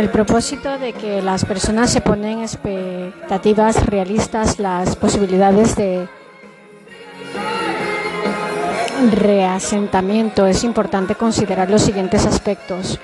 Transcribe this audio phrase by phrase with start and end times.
[0.00, 6.08] el propósito de que las personas se ponen expectativas realistas, las posibilidades de
[9.12, 12.98] reasentamiento, es importante considerar los siguientes aspectos.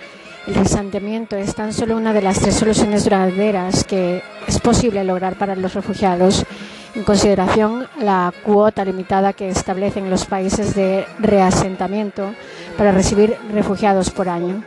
[0.47, 5.37] El reasentamiento es tan solo una de las tres soluciones duraderas que es posible lograr
[5.37, 6.47] para los refugiados,
[6.95, 12.33] en consideración la cuota limitada que establecen los países de reasentamiento
[12.79, 14.65] para recibir refugiados por año.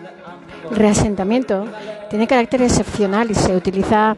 [0.71, 1.65] Reasentamiento
[2.09, 4.15] tiene carácter excepcional y se utiliza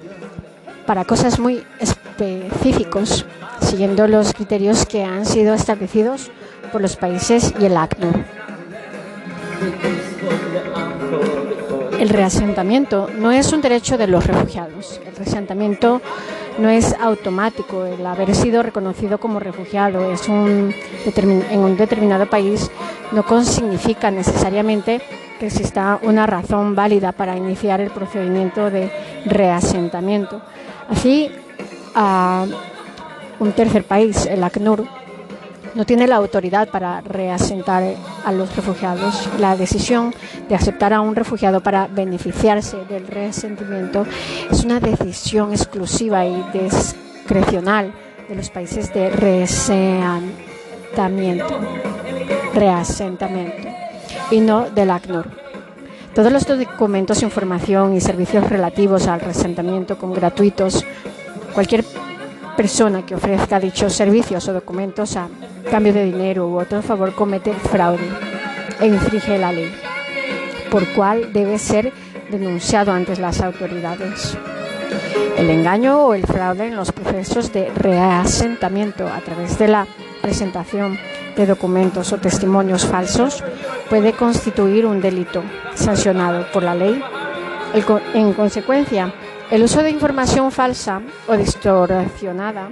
[0.86, 3.26] para cosas muy específicos,
[3.62, 6.31] siguiendo los criterios que han sido establecidos
[6.72, 8.23] por los países y el ACNUR.
[12.00, 15.00] El reasentamiento no es un derecho de los refugiados.
[15.05, 16.02] El reasentamiento
[16.57, 17.85] no es automático.
[17.85, 22.69] El haber sido reconocido como refugiado en un determinado país
[23.11, 25.02] no significa necesariamente
[25.39, 28.91] que exista una razón válida para iniciar el procedimiento de
[29.25, 30.41] reasentamiento.
[30.89, 31.31] Así,
[31.95, 32.45] a
[33.39, 34.86] un tercer país, el ACNUR,
[35.75, 37.83] no tiene la autoridad para reasentar
[38.25, 39.30] a los refugiados.
[39.39, 40.14] La decisión
[40.50, 44.05] de aceptar a un refugiado para beneficiarse del reasentamiento
[44.49, 47.94] es una decisión exclusiva y discrecional
[48.27, 51.59] de los países de reasentamiento,
[52.53, 53.67] reasentamiento
[54.30, 55.42] y no del ACNUR.
[56.14, 60.86] Todos los documentos, información y servicios relativos al reasentamiento con gratuitos,
[61.53, 61.86] cualquier
[62.62, 65.26] persona que ofrezca dichos servicios o documentos a
[65.72, 68.06] cambio de dinero u otro favor comete fraude
[68.80, 69.73] e infringe la ley,
[70.70, 71.92] por cual debe ser
[72.30, 74.38] denunciado ante las autoridades.
[75.39, 79.88] El engaño o el fraude en los procesos de reasentamiento a través de la
[80.22, 81.00] presentación
[81.36, 83.44] de documentos o testimonios falsos
[83.89, 85.42] puede constituir un delito
[85.73, 87.02] sancionado por la ley.
[88.14, 89.11] En consecuencia,
[89.52, 92.70] el uso de información falsa o distorsionada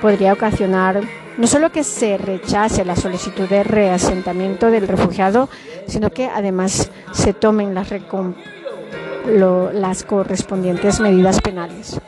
[0.00, 1.02] podría ocasionar
[1.36, 5.50] no solo que se rechace la solicitud de reasentamiento del refugiado,
[5.86, 7.88] sino que además se tomen las,
[10.04, 12.00] correspondientes medidas penales.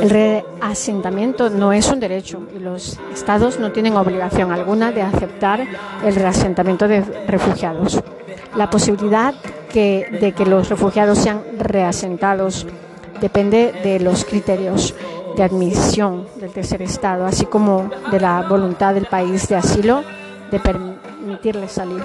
[0.00, 5.66] El reasentamiento no es un derecho y los estados no tienen obligación alguna de aceptar
[6.02, 8.00] el reasentamiento de refugiados.
[8.56, 9.34] La posibilidad
[9.78, 12.66] de que los refugiados sean reasentados
[13.20, 14.94] depende de los criterios
[15.36, 20.02] de admisión del tercer estado, así como de la voluntad del país de asilo
[20.50, 22.02] de permitirles salir.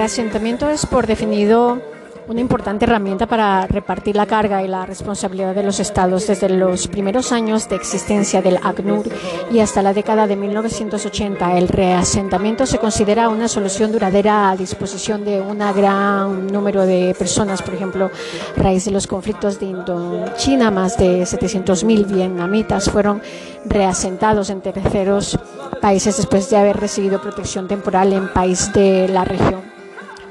[0.00, 1.78] Reasentamiento es por definido
[2.26, 6.88] una importante herramienta para repartir la carga y la responsabilidad de los estados desde los
[6.88, 9.06] primeros años de existencia del ACNUR
[9.52, 11.58] y hasta la década de 1980.
[11.58, 17.60] El reasentamiento se considera una solución duradera a disposición de un gran número de personas,
[17.60, 18.10] por ejemplo,
[18.56, 23.20] a raíz de los conflictos de Indochina, más de 700.000 vietnamitas fueron
[23.66, 25.38] reasentados en terceros
[25.82, 29.79] países después de haber recibido protección temporal en país de la región.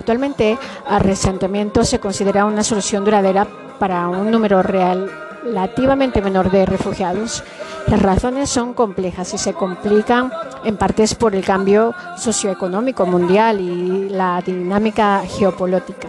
[0.09, 0.58] Actualmente,
[0.90, 3.46] el resentimiento se considera una solución duradera
[3.78, 7.44] para un número relativamente menor de refugiados.
[7.86, 10.31] Las razones son complejas y se complican
[10.64, 16.08] en partes por el cambio socioeconómico mundial y la dinámica geopolítica.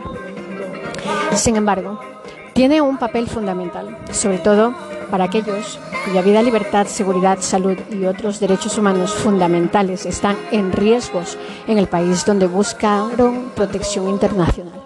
[1.34, 2.00] Sin embargo,
[2.54, 4.72] tiene un papel fundamental, sobre todo
[5.10, 11.36] para aquellos cuya vida, libertad, seguridad, salud y otros derechos humanos fundamentales están en riesgos
[11.66, 14.80] en el país donde buscaron protección internacional.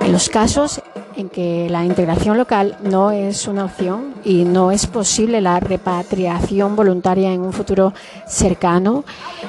[0.00, 0.80] En los casos
[1.16, 6.76] en que la integración local no es una opción y no es posible la repatriación
[6.76, 7.94] voluntaria en un futuro
[8.26, 9.04] cercano,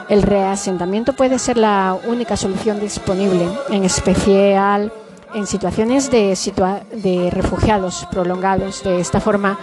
[0.10, 4.92] el reasentamiento puede ser la única solución disponible, en especial
[5.34, 6.38] en situaciones de,
[6.94, 8.84] de refugiados prolongados.
[8.84, 9.60] De esta forma,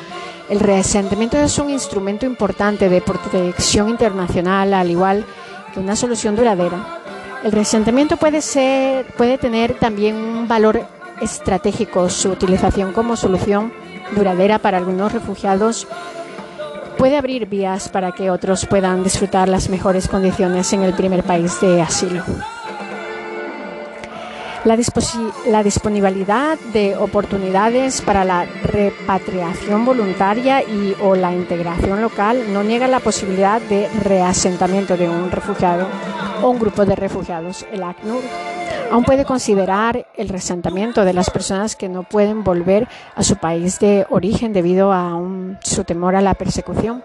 [0.48, 5.24] el reasentamiento es un instrumento importante de protección internacional, al igual
[5.72, 7.00] que una solución duradera.
[7.42, 10.80] El reasentamiento puede, ser, puede tener también un valor
[11.20, 12.08] estratégico.
[12.08, 13.72] Su utilización como solución
[14.14, 15.86] duradera para algunos refugiados
[16.96, 21.60] puede abrir vías para que otros puedan disfrutar las mejores condiciones en el primer país
[21.60, 22.22] de asilo.
[24.64, 24.78] La,
[25.46, 32.88] la, disponibilidad de oportunidades para la repatriación voluntaria y o la integración local no niega
[32.88, 35.86] la posibilidad de reasentamiento de un refugiado
[36.42, 37.66] o un grupo de refugiados.
[37.72, 38.22] El ACNUR
[38.90, 43.78] aún puede considerar el resentamiento de las personas que no pueden volver a su país
[43.80, 47.02] de origen debido a un, su temor a la persecución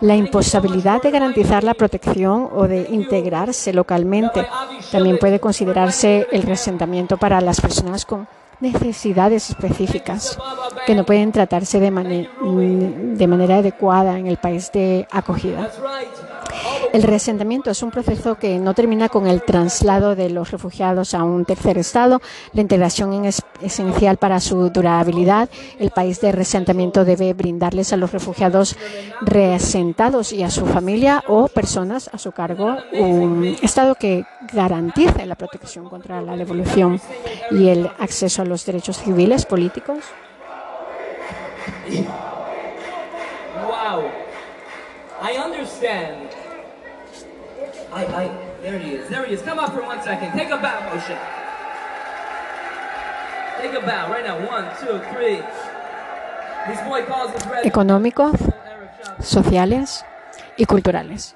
[0.00, 4.46] la imposibilidad de garantizar la protección o de integrarse localmente.
[4.90, 8.28] También puede considerarse el resentamiento para las personas con
[8.60, 10.38] necesidades específicas
[10.86, 15.70] que no pueden tratarse de, de manera adecuada en el país de acogida.
[16.92, 21.22] El resentamiento es un proceso que no termina con el traslado de los refugiados a
[21.22, 22.22] un tercer estado.
[22.54, 25.50] La integración es esencial para su durabilidad.
[25.78, 28.76] El país de resentamiento debe brindarles a los refugiados
[29.20, 35.34] reasentados y a su familia o personas a su cargo un estado que garantice la
[35.34, 37.00] protección contra la devolución
[37.50, 40.04] y el acceso a los derechos civiles, políticos.
[43.66, 44.04] Wow.
[45.20, 46.27] I understand
[47.92, 48.24] I, I,
[48.62, 49.08] there he is.
[49.08, 49.42] There he is.
[49.42, 50.32] Come up for one second.
[50.32, 51.16] Take a bow, Moshe.
[53.60, 54.38] Take a bow right now.
[54.46, 55.42] One, two, three.
[56.68, 57.64] This boy calls his red.
[57.64, 58.38] Económicos,
[59.20, 60.04] sociales
[60.58, 61.34] y culturales.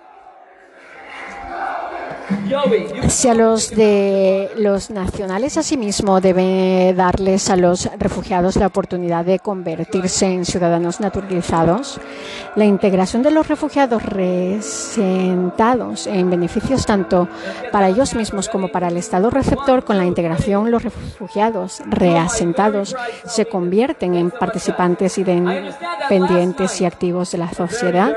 [3.09, 9.39] Si a los de los nacionales asimismo debe darles a los refugiados la oportunidad de
[9.39, 12.01] convertirse en ciudadanos naturalizados,
[12.55, 17.29] la integración de los refugiados resentados en beneficios tanto
[17.71, 22.95] para ellos mismos como para el Estado receptor, con la integración los refugiados reasentados
[23.27, 28.15] se convierten en participantes independientes y activos de la sociedad.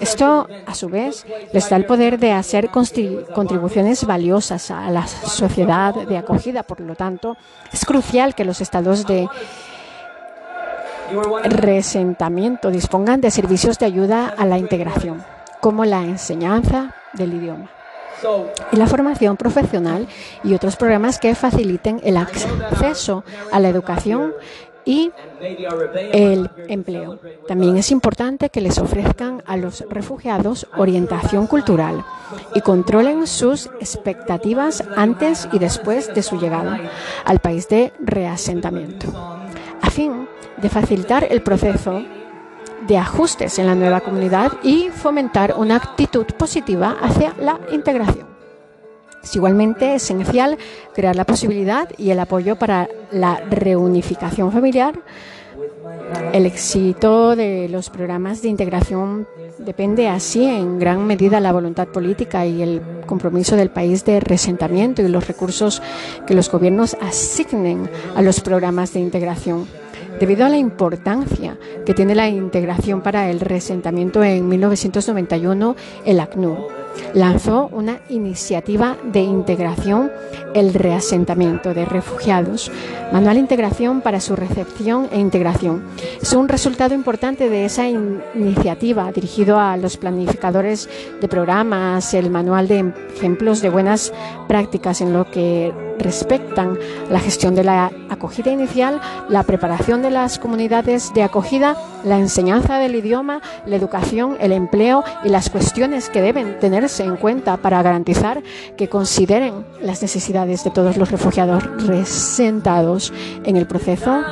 [0.00, 3.59] Esto, a su vez, les da el poder de hacer contribuciones
[4.06, 6.62] valiosas a la sociedad de acogida.
[6.62, 7.36] Por lo tanto,
[7.72, 9.28] es crucial que los estados de
[11.44, 15.24] resentamiento dispongan de servicios de ayuda a la integración,
[15.60, 17.70] como la enseñanza del idioma
[18.72, 20.06] y la formación profesional
[20.44, 24.34] y otros programas que faciliten el acceso a la educación
[24.84, 25.12] y
[26.12, 27.18] el empleo.
[27.46, 32.04] También es importante que les ofrezcan a los refugiados orientación cultural
[32.54, 36.80] y controlen sus expectativas antes y después de su llegada
[37.24, 39.08] al país de reasentamiento,
[39.80, 42.02] a fin de facilitar el proceso
[42.86, 48.39] de ajustes en la nueva comunidad y fomentar una actitud positiva hacia la integración.
[49.22, 50.56] Es igualmente esencial
[50.94, 54.94] crear la posibilidad y el apoyo para la reunificación familiar.
[56.32, 59.26] El éxito de los programas de integración
[59.58, 64.20] depende así en gran medida de la voluntad política y el compromiso del país de
[64.20, 65.82] resentamiento y los recursos
[66.26, 69.66] que los gobiernos asignen a los programas de integración.
[70.18, 76.79] Debido a la importancia que tiene la integración para el resentamiento en 1991, el ACNUR
[77.14, 80.10] lanzó una iniciativa de integración,
[80.54, 82.70] el reasentamiento de refugiados,
[83.12, 85.84] manual de integración para su recepción e integración.
[86.20, 90.88] Es un resultado importante de esa iniciativa dirigido a los planificadores
[91.20, 94.12] de programas, el manual de ejemplos de buenas
[94.48, 96.78] prácticas en lo que respectan
[97.10, 102.78] la gestión de la acogida inicial, la preparación de las comunidades de acogida, la enseñanza
[102.78, 107.82] del idioma, la educación, el empleo y las cuestiones que deben tenerse en cuenta para
[107.82, 108.42] garantizar
[108.76, 113.12] que consideren las necesidades de todos los refugiados resentados
[113.44, 114.22] en el proceso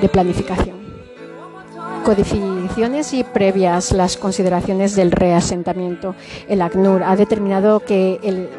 [0.00, 0.84] de planificación
[2.04, 6.14] codificaciones y previas las consideraciones del reasentamiento.
[6.48, 8.50] El ACNUR ha determinado que el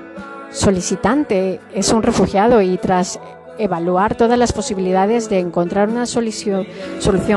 [0.55, 3.19] solicitante es un refugiado y tras
[3.57, 6.65] evaluar todas las posibilidades de encontrar una solución,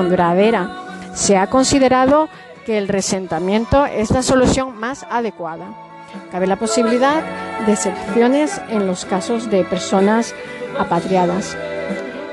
[0.08, 0.84] duradera,
[1.14, 2.28] se ha considerado
[2.64, 5.66] que el resentamiento es la solución más adecuada.
[6.30, 7.22] Cabe la posibilidad
[7.66, 10.34] de excepciones en los casos de personas
[10.78, 11.56] apatriadas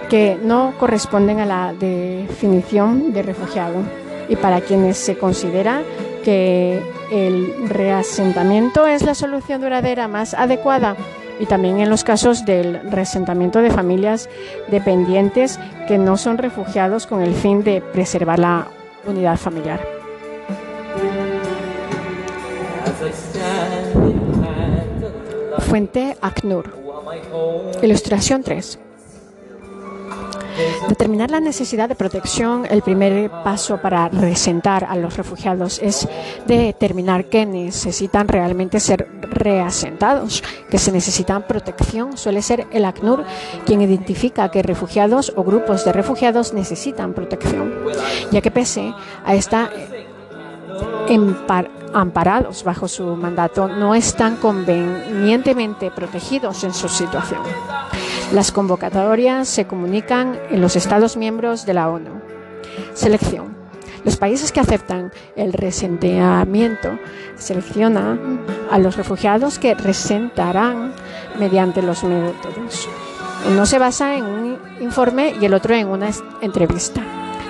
[0.09, 3.75] que no corresponden a la definición de refugiado
[4.29, 5.81] y para quienes se considera
[6.25, 10.97] que el reasentamiento es la solución duradera más adecuada
[11.39, 14.27] y también en los casos del reasentamiento de familias
[14.69, 18.67] dependientes que no son refugiados con el fin de preservar la
[19.05, 19.79] unidad familiar.
[25.59, 26.73] Fuente ACNUR.
[27.83, 28.79] Ilustración 3.
[30.87, 36.07] Determinar la necesidad de protección, el primer paso para resentar a los refugiados es
[36.45, 42.17] determinar que necesitan realmente ser reasentados, que se necesitan protección.
[42.17, 43.25] Suele ser el ACNUR
[43.65, 47.73] quien identifica que refugiados o grupos de refugiados necesitan protección,
[48.31, 48.93] ya que pese
[49.25, 49.69] a esta
[51.93, 57.41] amparados bajo su mandato no están convenientemente protegidos en su situación.
[58.35, 62.19] Las convocatorias se comunican en los Estados miembros de la ONU.
[62.93, 63.55] Selección.
[64.03, 66.99] Los países que aceptan el resentimiento
[67.37, 70.93] seleccionan a los refugiados que resentarán
[71.39, 72.89] mediante los métodos.
[73.49, 76.09] Uno se basa en un informe y el otro en una
[76.41, 77.01] entrevista.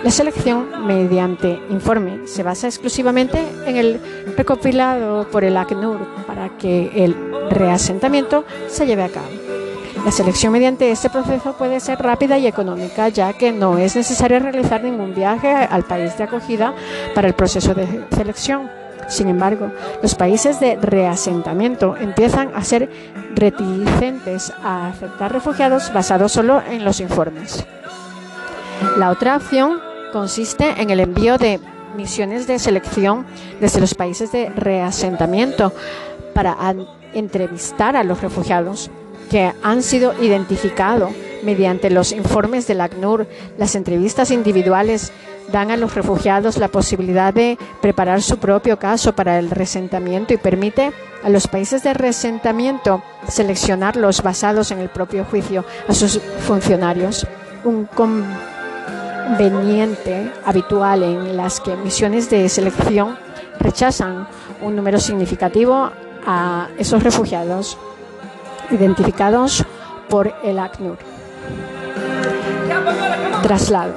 [0.04, 4.00] La selección mediante informe se basa exclusivamente en el
[4.38, 7.16] recopilado por el ACNUR para que el
[7.50, 9.45] reasentamiento se lleve a cabo.
[10.06, 14.38] La selección mediante este proceso puede ser rápida y económica, ya que no es necesario
[14.38, 16.76] realizar ningún viaje al país de acogida
[17.16, 18.70] para el proceso de selección.
[19.08, 19.72] Sin embargo,
[20.04, 22.88] los países de reasentamiento empiezan a ser
[23.34, 27.66] reticentes a aceptar refugiados basados solo en los informes.
[28.98, 29.80] La otra opción
[30.14, 31.60] consiste en el envío de
[31.98, 33.26] misiones de selección
[33.60, 35.74] desde los países de reasentamiento
[36.36, 36.56] para
[37.16, 38.92] entrevistar a los refugiados
[39.30, 41.12] que han sido identificados
[41.44, 43.26] mediante los informes del ACNUR.
[43.58, 45.14] Las entrevistas individuales
[45.52, 50.38] dan a los refugiados la posibilidad de preparar su propio caso para el resentamiento y
[50.38, 50.92] permite
[51.24, 57.26] a los países de resentamiento seleccionarlos basados en el propio juicio a sus funcionarios.
[57.64, 63.18] Un conveniente habitual en las que misiones de selección
[63.60, 64.28] rechazan
[64.62, 65.92] un número significativo
[66.26, 67.78] a esos refugiados
[68.72, 69.66] identificados
[70.10, 70.98] por el ACNUR.
[73.44, 73.94] Traslado.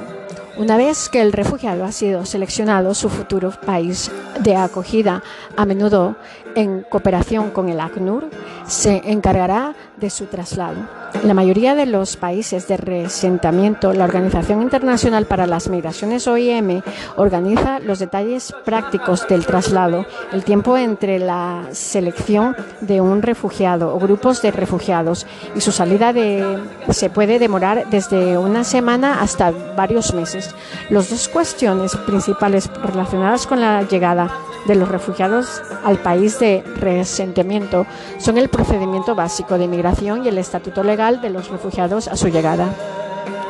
[0.57, 4.11] Una vez que el refugiado ha sido seleccionado, su futuro país
[4.41, 5.23] de acogida,
[5.55, 6.17] a menudo
[6.55, 8.29] en cooperación con el ACNUR,
[8.65, 10.77] se encargará de su traslado.
[11.13, 16.81] En la mayoría de los países de resentamiento, la Organización Internacional para las Migraciones OIM
[17.17, 23.99] organiza los detalles prácticos del traslado, el tiempo entre la selección de un refugiado o
[23.99, 25.25] grupos de refugiados
[25.55, 30.55] y su salida de, se puede demorar desde una semana hasta varios meses.
[30.89, 34.29] Las dos cuestiones principales relacionadas con la llegada
[34.67, 37.85] de los refugiados al país de resentimiento
[38.17, 42.29] son el procedimiento básico de inmigración y el estatuto legal de los refugiados a su
[42.29, 42.69] llegada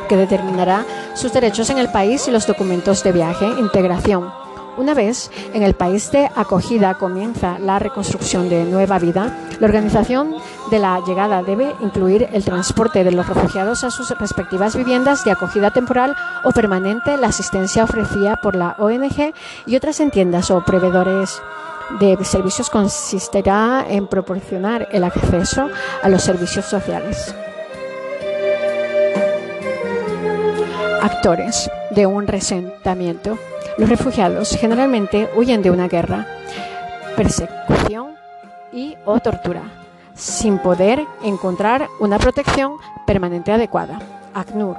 [0.08, 4.32] que determinará sus derechos en el país y los documentos de viaje, integración,
[4.76, 10.34] una vez en el país de acogida comienza la reconstrucción de nueva vida, la organización
[10.70, 15.32] de la llegada debe incluir el transporte de los refugiados a sus respectivas viviendas de
[15.32, 19.34] acogida temporal o permanente, la asistencia ofrecida por la ONG
[19.66, 21.42] y otras entiendas o proveedores
[21.98, 25.68] de servicios consistirá en proporcionar el acceso
[26.02, 27.34] a los servicios sociales.
[31.02, 33.38] Actores de un resentamiento.
[33.78, 36.26] Los refugiados generalmente huyen de una guerra,
[37.16, 38.14] persecución
[38.72, 39.62] y o tortura,
[40.14, 43.98] sin poder encontrar una protección permanente adecuada.
[44.34, 44.76] ACNUR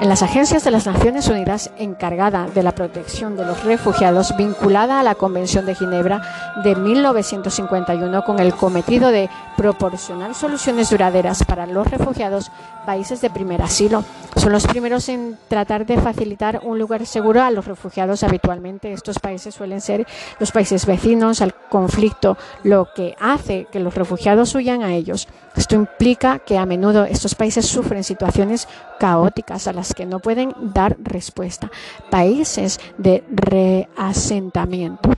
[0.00, 5.00] en las agencias de las Naciones Unidas encargada de la protección de los refugiados vinculada
[5.00, 6.20] a la Convención de Ginebra
[6.62, 12.50] de 1951 con el cometido de proporcionar soluciones duraderas para los refugiados
[12.84, 14.04] países de primer asilo.
[14.36, 18.92] Son los primeros en tratar de facilitar un lugar seguro a los refugiados habitualmente.
[18.92, 20.06] Estos países suelen ser
[20.38, 25.28] los países vecinos al conflicto, lo que hace que los refugiados huyan a ellos.
[25.54, 28.68] Esto implica que a menudo estos países sufren situaciones
[28.98, 31.70] caóticas a las que no pueden dar respuesta.
[32.10, 35.10] Países de reasentamiento.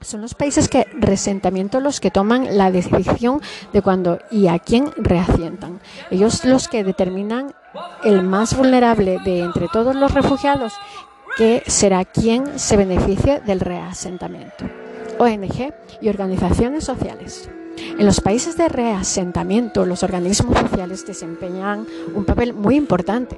[0.00, 3.40] Son los países que resentamiento los que toman la decisión
[3.72, 5.80] de cuándo y a quién reasientan.
[6.10, 7.54] Ellos los que determinan
[8.02, 10.74] el más vulnerable de entre todos los refugiados
[11.36, 14.64] que será quien se beneficie del reasentamiento.
[15.18, 17.48] ONG y organizaciones sociales.
[17.76, 23.36] En los países de reasentamiento, los organismos sociales desempeñan un papel muy importante,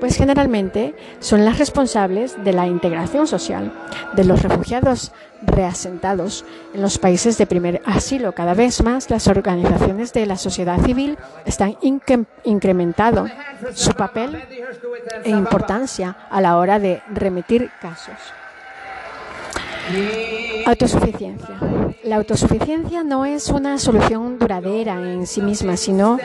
[0.00, 3.72] pues generalmente son las responsables de la integración social
[4.14, 8.32] de los refugiados reasentados en los países de primer asilo.
[8.32, 11.76] Cada vez más las organizaciones de la sociedad civil están
[12.44, 13.26] incrementando
[13.74, 14.42] su papel
[15.24, 18.16] e importancia a la hora de remitir casos.
[20.66, 21.58] Autosuficiencia.
[22.04, 26.18] La autosuficiencia no es una solución duradera en sí misma, sino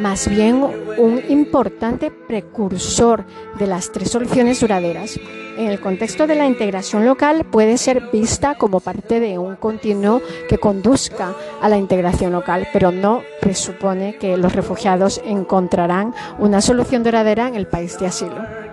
[0.00, 0.64] más bien
[0.98, 3.24] un importante precursor
[3.58, 5.18] de las tres soluciones duraderas.
[5.56, 10.20] En el contexto de la integración local puede ser vista como parte de un continuo
[10.48, 17.04] que conduzca a la integración local, pero no presupone que los refugiados encontrarán una solución
[17.04, 18.63] duradera en el país de asilo.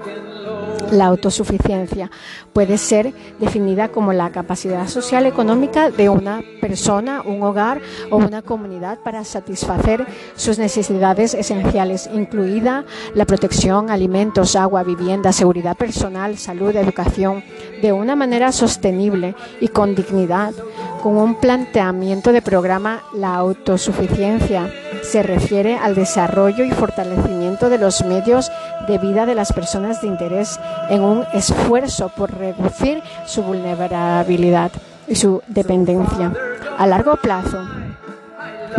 [0.91, 2.11] La autosuficiencia
[2.51, 8.41] puede ser definida como la capacidad social económica de una persona, un hogar o una
[8.41, 10.05] comunidad para satisfacer
[10.35, 12.83] sus necesidades esenciales, incluida
[13.15, 17.43] la protección, alimentos, agua, vivienda, seguridad personal, salud, educación,
[17.81, 20.53] de una manera sostenible y con dignidad.
[21.01, 24.71] Con un planteamiento de programa, la autosuficiencia
[25.03, 28.51] se refiere al desarrollo y fortalecimiento de los medios
[28.87, 30.59] de vida de las personas de interés
[30.89, 34.71] en un esfuerzo por reducir su vulnerabilidad
[35.07, 36.31] y su dependencia
[36.77, 37.59] a largo plazo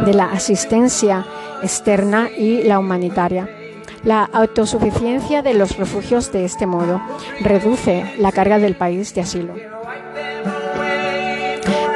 [0.04, 1.24] de la asistencia
[1.62, 3.48] externa y la humanitaria.
[4.04, 7.00] La autosuficiencia de los refugios de este modo
[7.40, 9.54] reduce la carga del país de asilo.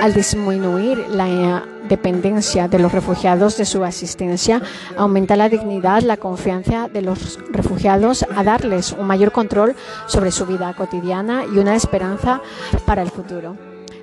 [0.00, 4.62] Al disminuir la dependencia de los refugiados de su asistencia,
[4.96, 9.74] aumenta la dignidad, la confianza de los refugiados a darles un mayor control
[10.06, 12.40] sobre su vida cotidiana y una esperanza
[12.84, 13.56] para el futuro.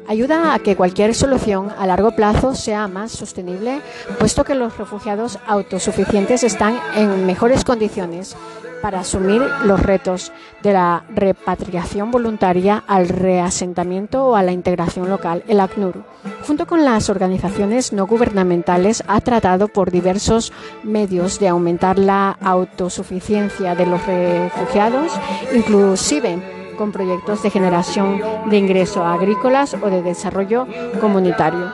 [0.07, 3.81] Ayuda a que cualquier solución a largo plazo sea más sostenible,
[4.19, 8.35] puesto que los refugiados autosuficientes están en mejores condiciones
[8.83, 15.41] para asumir los retos de la repatriación voluntaria al reasentamiento o a la integración local.
[15.47, 16.03] El ACNUR,
[16.45, 20.51] junto con las organizaciones no gubernamentales, ha tratado por diversos
[20.83, 25.13] medios de aumentar la autosuficiencia de los refugiados,
[25.53, 30.67] inclusive con proyectos de generación de ingresos agrícolas o de desarrollo
[30.99, 31.71] comunitario.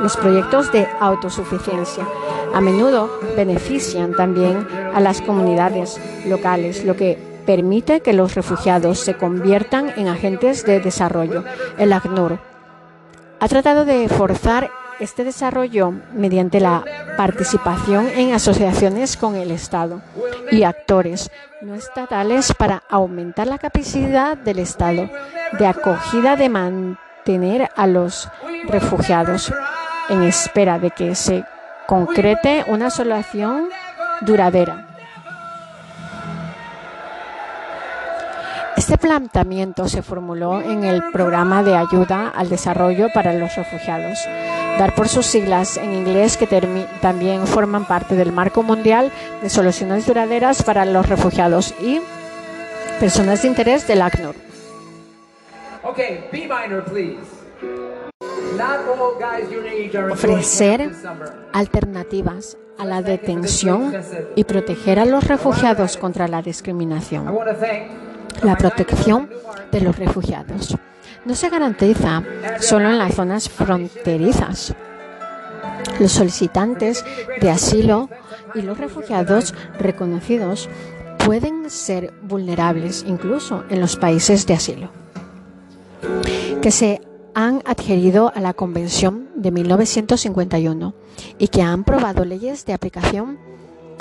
[0.00, 2.06] Los proyectos de autosuficiencia
[2.54, 9.14] a menudo benefician también a las comunidades locales, lo que permite que los refugiados se
[9.14, 11.44] conviertan en agentes de desarrollo.
[11.78, 12.38] El ACNUR
[13.40, 16.84] ha tratado de forzar este desarrollo mediante la
[17.16, 20.00] participación en asociaciones con el Estado
[20.50, 25.08] y actores no estatales para aumentar la capacidad del Estado
[25.58, 28.28] de acogida de mantener a los
[28.68, 29.52] refugiados
[30.08, 31.44] en espera de que se
[31.92, 33.68] concrete una solución
[34.22, 34.86] duradera.
[38.78, 44.18] Este planteamiento se formuló en el Programa de Ayuda al Desarrollo para los Refugiados,
[44.78, 46.46] dar por sus siglas en inglés que
[47.02, 52.00] también forman parte del Marco Mundial de Soluciones Duraderas para los Refugiados y
[53.00, 54.34] Personas de Interés del ACNUR.
[55.82, 57.91] Okay, B minor, please.
[60.10, 60.90] Ofrecer
[61.52, 63.92] alternativas a la detención
[64.34, 67.38] y proteger a los refugiados contra la discriminación.
[68.42, 69.30] La protección
[69.70, 70.76] de los refugiados
[71.24, 72.22] no se garantiza
[72.60, 74.74] solo en las zonas fronterizas.
[76.00, 77.04] Los solicitantes
[77.40, 78.08] de asilo
[78.54, 80.68] y los refugiados reconocidos
[81.24, 84.90] pueden ser vulnerables incluso en los países de asilo.
[86.60, 87.00] Que se
[87.34, 90.94] han adherido a la Convención de 1951
[91.38, 93.38] y que han aprobado leyes de aplicación,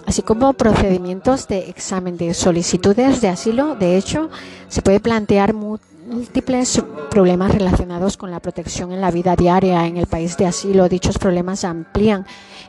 [0.06, 3.76] así como procedimientos de examen de solicitudes de asilo.
[3.76, 4.30] De hecho,
[4.68, 10.08] se puede plantear múltiples problemas relacionados con la protección en la vida diaria en el
[10.08, 10.90] país de asilo.
[10.90, 12.26] Dichos problemas amplían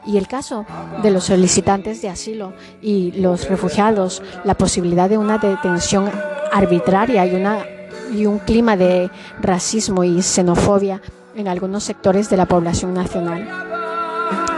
[0.07, 0.67] y el caso
[1.03, 6.11] de los solicitantes de asilo y los refugiados, la posibilidad de una detención
[6.53, 7.65] arbitraria y una
[8.13, 11.03] y un clima de racismo y xenofobia
[11.35, 13.49] en algunos sectores de la población nacional.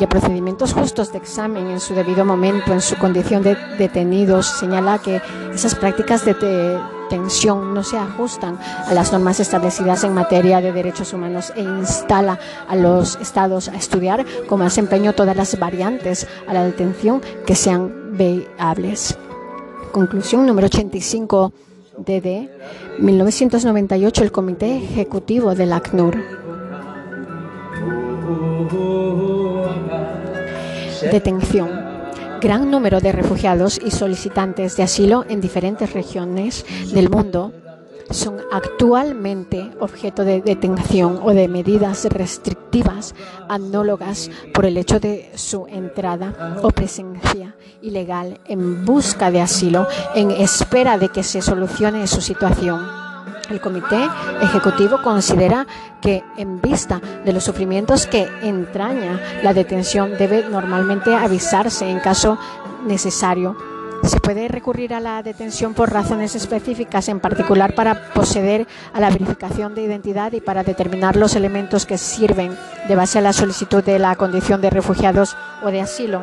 [0.00, 4.98] De procedimientos justos de examen en su debido momento en su condición de detenidos señala
[4.98, 5.20] que
[5.52, 6.32] esas prácticas de
[7.10, 12.38] detención no se ajustan a las normas establecidas en materia de derechos humanos e instala
[12.66, 17.54] a los estados a estudiar con más empeño todas las variantes a la detención que
[17.54, 19.18] sean viables.
[19.92, 21.52] Conclusión número 85
[21.98, 22.48] DD
[23.00, 26.39] 1998 el Comité Ejecutivo del ACNUR
[31.10, 31.68] detención.
[32.40, 37.52] Gran número de refugiados y solicitantes de asilo en diferentes regiones del mundo
[38.10, 43.14] son actualmente objeto de detención o de medidas restrictivas
[43.48, 50.30] anólogas por el hecho de su entrada o presencia ilegal en busca de asilo en
[50.30, 52.99] espera de que se solucione su situación.
[53.50, 54.08] El Comité
[54.40, 55.66] Ejecutivo considera
[56.00, 62.38] que en vista de los sufrimientos que entraña la detención debe normalmente avisarse en caso
[62.86, 63.56] necesario
[64.02, 69.10] se puede recurrir a la detención por razones específicas, en particular para proceder a la
[69.10, 72.56] verificación de identidad y para determinar los elementos que sirven
[72.88, 76.22] de base a la solicitud de la condición de refugiados o de asilo.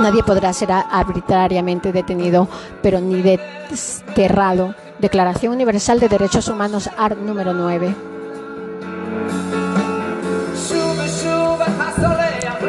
[0.00, 2.48] Nadie podrá ser arbitrariamente detenido,
[2.82, 4.74] pero ni desterrado.
[5.04, 7.94] Declaración Universal de Derechos Humanos, ART número 9.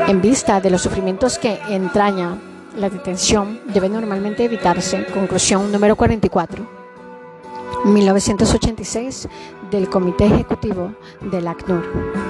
[0.10, 2.38] En vista de los sufrimientos que entraña
[2.78, 5.06] la detención debe normalmente evitarse.
[5.13, 6.67] Conclusión número 44.
[7.86, 9.30] 1986
[9.71, 12.25] del Comité Ejecutivo del ACNUR.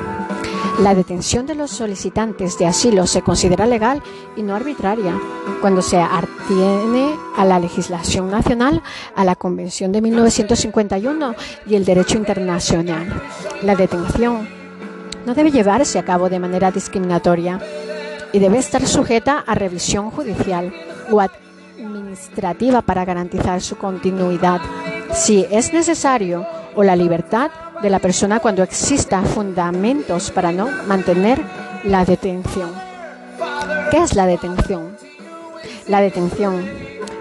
[0.80, 4.04] La detención de los solicitantes de asilo se considera legal
[4.36, 5.18] y no arbitraria
[5.62, 8.84] cuando se atiene a la legislación nacional,
[9.16, 11.36] a la Convención de 1951
[11.66, 13.22] y el derecho internacional.
[13.62, 14.50] La detención
[15.26, 17.62] no debe llevarse a cabo de manera discriminatoria
[18.34, 20.74] y debe estar sujeta a revisión judicial
[21.10, 24.60] o administrativa para garantizar su continuidad,
[25.14, 27.50] si es necesario, o la libertad
[27.86, 31.40] de la persona cuando exista fundamentos para no mantener
[31.84, 32.72] la detención.
[33.92, 34.98] ¿Qué es la detención?
[35.88, 36.68] La detención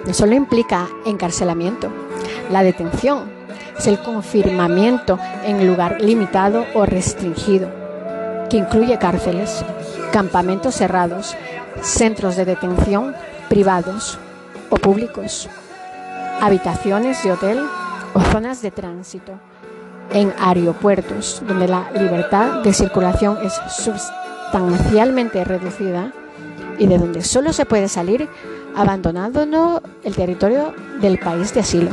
[0.06, 1.92] no solo implica encarcelamiento,
[2.50, 3.30] la detención
[3.76, 7.68] es el confirmamiento en lugar limitado o restringido,
[8.48, 9.62] que incluye cárceles,
[10.12, 11.36] campamentos cerrados,
[11.82, 13.14] centros de detención
[13.50, 14.18] privados
[14.70, 15.46] o públicos,
[16.40, 17.62] habitaciones de hotel
[18.14, 19.38] o zonas de tránsito,
[20.12, 26.12] en aeropuertos donde la libertad de circulación es sustancialmente reducida
[26.78, 28.28] y de donde solo se puede salir
[28.74, 31.90] abandonando el territorio del país de asilo.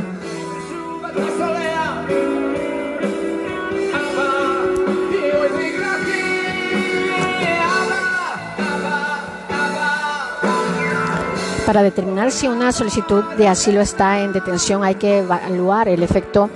[11.66, 16.50] Para determinar si una solicitud de asilo está en detención hay que evaluar el efecto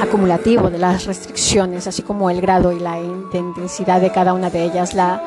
[0.00, 4.64] acumulativo de las restricciones, así como el grado y la intensidad de cada una de
[4.64, 5.20] ellas, las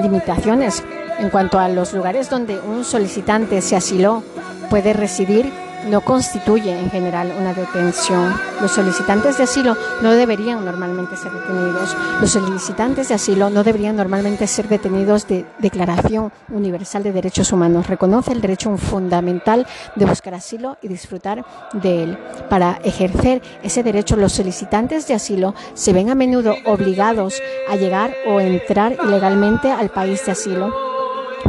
[0.00, 0.82] limitaciones
[1.18, 4.22] en cuanto a los lugares donde un solicitante se asiló
[4.70, 5.52] puede residir
[5.86, 8.34] no constituye en general una detención.
[8.60, 11.96] Los solicitantes de asilo no deberían normalmente ser detenidos.
[12.20, 17.86] Los solicitantes de asilo no deberían normalmente ser detenidos de Declaración Universal de Derechos Humanos.
[17.86, 19.66] Reconoce el derecho fundamental
[19.96, 22.18] de buscar asilo y disfrutar de él.
[22.48, 28.14] Para ejercer ese derecho, los solicitantes de asilo se ven a menudo obligados a llegar
[28.28, 30.72] o entrar ilegalmente al país de asilo,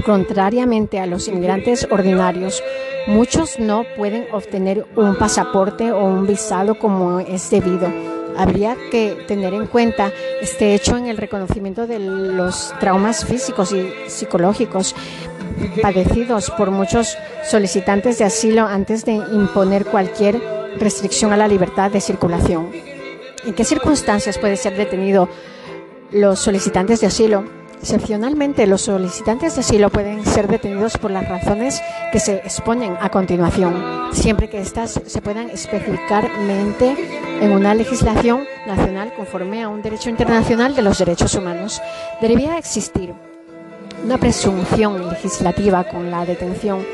[0.06, 2.63] contrariamente a los inmigrantes ordinarios
[3.08, 7.91] Muchos no pueden obtener un pasaporte o un visado como es debido.
[8.38, 13.91] Habría que tener en cuenta este hecho en el reconocimiento de los traumas físicos y
[14.08, 14.95] psicológicos
[15.82, 20.39] padecidos por muchos solicitantes de asilo antes de imponer cualquier
[20.77, 22.71] restricción a la libertad de circulación.
[23.45, 25.27] ¿En qué circunstancias puede ser detenido
[26.12, 27.61] los solicitantes de asilo?
[27.81, 33.09] Excepcionalmente, los solicitantes de asilo pueden ser detenidos por las razones que se exponen a
[33.09, 36.95] continuación, siempre que éstas se puedan especificarmente
[37.41, 41.81] en una legislación nacional conforme a un derecho internacional de los derechos humanos.
[42.21, 43.15] Debería existir
[44.05, 46.85] una presunción legislativa con la detención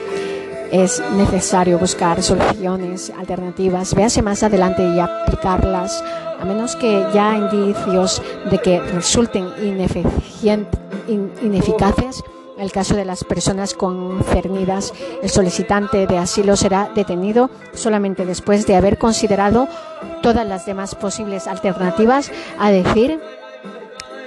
[0.71, 3.93] es necesario buscar soluciones alternativas.
[3.93, 6.04] Véase más adelante y aplicarlas,
[6.39, 9.50] a menos que ya indicios de que resulten
[11.41, 12.23] ineficaces.
[12.58, 18.65] En el caso de las personas concernidas, el solicitante de asilo será detenido solamente después
[18.65, 19.67] de haber considerado
[20.23, 23.21] todas las demás posibles alternativas, a decir,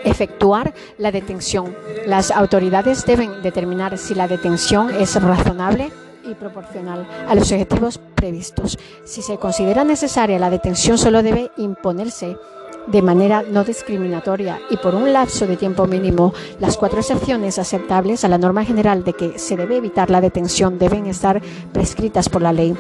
[0.04, 1.74] efectuar la detención.
[2.06, 5.90] Las autoridades deben determinar si la detención es razonable
[6.24, 8.78] y proporcional a los objetivos previstos.
[9.04, 12.36] Si se considera necesaria la detención, solo debe imponerse
[12.86, 16.32] de manera no discriminatoria y por un lapso de tiempo mínimo.
[16.58, 20.78] Las cuatro excepciones aceptables a la norma general de que se debe evitar la detención
[20.78, 21.40] deben estar
[21.72, 22.74] prescritas por la ley.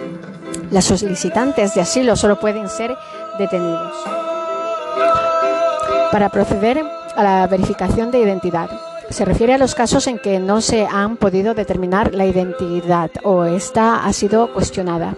[0.70, 2.96] Las solicitantes de asilo solo pueden ser
[3.38, 3.94] detenidos.
[6.10, 6.84] Para proceder
[7.16, 8.70] a la verificación de identidad,
[9.10, 13.44] se refiere a los casos en que no se han podido determinar la identidad o
[13.44, 15.14] esta ha sido cuestionada.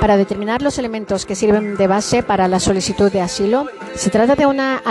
[0.00, 4.34] Para determinar los elementos que sirven de base para la solicitud de asilo, se trata
[4.34, 4.82] de una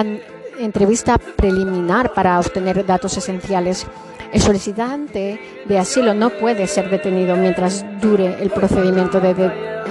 [0.58, 3.88] entrevista preliminar para obtener datos esenciales.
[4.32, 9.34] El solicitante de asilo no puede ser detenido mientras dure el procedimiento de,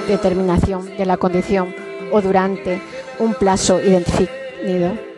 [0.09, 1.75] determinación de la condición
[2.13, 2.81] o durante
[3.19, 5.10] un plazo identificado.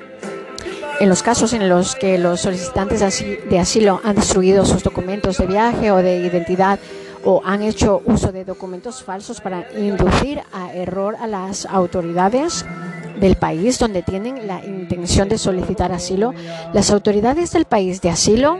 [1.00, 3.00] En los casos en los que los solicitantes
[3.48, 6.78] de asilo han destruido sus documentos de viaje o de identidad
[7.24, 12.64] o han hecho uso de documentos falsos para inducir a error a las autoridades
[13.20, 16.34] del país donde tienen la intención de solicitar asilo,
[16.72, 18.58] las autoridades del país de asilo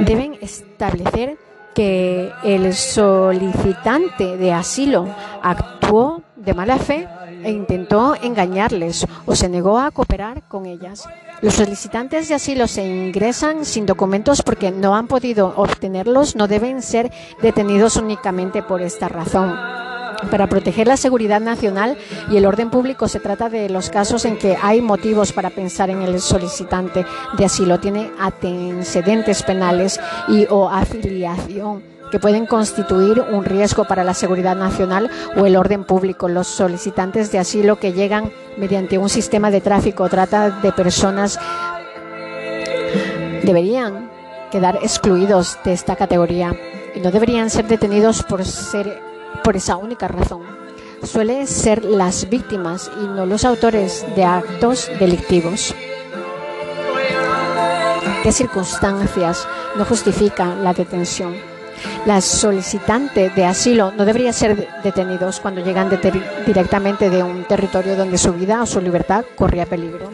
[0.00, 1.36] deben establecer
[1.74, 5.06] que el solicitante de asilo
[5.42, 7.08] actuó de mala fe
[7.44, 11.08] e intentó engañarles o se negó a cooperar con ellas.
[11.40, 16.82] Los solicitantes de asilo se ingresan sin documentos porque no han podido obtenerlos, no deben
[16.82, 19.56] ser detenidos únicamente por esta razón.
[20.30, 21.98] Para proteger la seguridad nacional
[22.30, 25.90] y el orden público se trata de los casos en que hay motivos para pensar
[25.90, 27.04] en el solicitante
[27.36, 34.12] de asilo, tiene antecedentes penales y o afiliación que pueden constituir un riesgo para la
[34.12, 36.28] seguridad nacional o el orden público.
[36.28, 41.40] Los solicitantes de asilo que llegan mediante un sistema de tráfico o trata de personas
[43.42, 44.10] deberían
[44.50, 46.54] quedar excluidos de esta categoría
[46.94, 49.00] y no deberían ser detenidos por ser
[49.42, 50.42] por esa única razón.
[51.04, 55.74] Suelen ser las víctimas y no los autores de actos delictivos.
[58.22, 59.48] ¿Qué circunstancias
[59.78, 61.51] no justifican la detención?
[62.04, 65.90] Las solicitantes de asilo no deberían ser detenidos cuando llegan
[66.46, 70.10] directamente de un territorio donde su vida o su libertad corría peligro.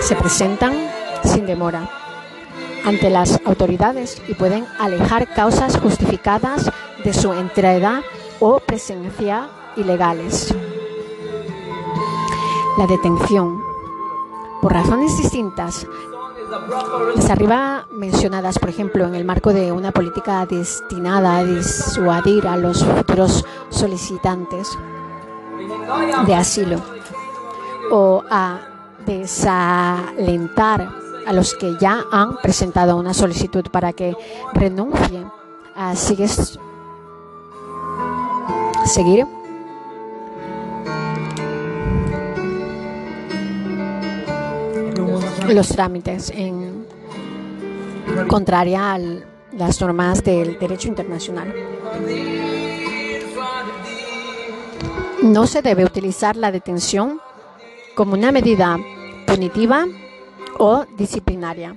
[0.00, 0.74] Se presentan
[1.24, 1.88] sin demora
[2.84, 6.70] ante las autoridades y pueden alejar causas justificadas
[7.02, 8.02] de su entrada
[8.38, 10.54] o presencia ilegales.
[12.78, 13.60] La detención
[14.62, 15.86] por razones distintas
[17.14, 22.56] las arriba mencionadas, por ejemplo, en el marco de una política destinada a disuadir a
[22.56, 24.78] los futuros solicitantes
[26.26, 26.80] de asilo
[27.90, 28.60] o a
[29.04, 30.88] desalentar
[31.26, 34.16] a los que ya han presentado una solicitud para que
[34.52, 35.30] renuncien
[35.74, 35.94] a
[38.84, 39.26] seguir
[45.54, 46.86] los trámites en
[48.28, 48.98] contraria a
[49.52, 51.54] las normas del derecho internacional.
[55.22, 57.20] No se debe utilizar la detención
[57.94, 58.78] como una medida
[59.26, 59.86] punitiva
[60.58, 61.76] o disciplinaria.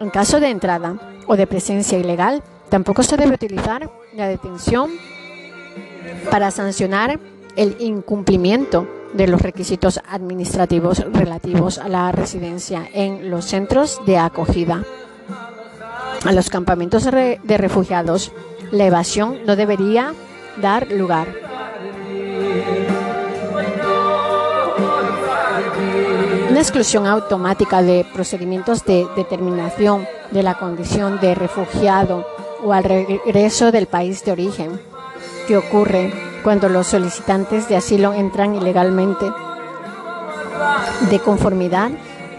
[0.00, 4.90] En caso de entrada o de presencia ilegal, tampoco se debe utilizar la detención
[6.30, 7.18] para sancionar
[7.56, 14.84] el incumplimiento de los requisitos administrativos relativos a la residencia en los centros de acogida.
[16.24, 18.32] A los campamentos de refugiados,
[18.70, 20.14] la evasión no debería
[20.60, 21.28] dar lugar.
[26.50, 32.26] Una exclusión automática de procedimientos de determinación de la condición de refugiado
[32.62, 34.80] o al regreso del país de origen
[35.46, 39.30] que ocurre cuando los solicitantes de asilo entran ilegalmente
[41.10, 41.90] de conformidad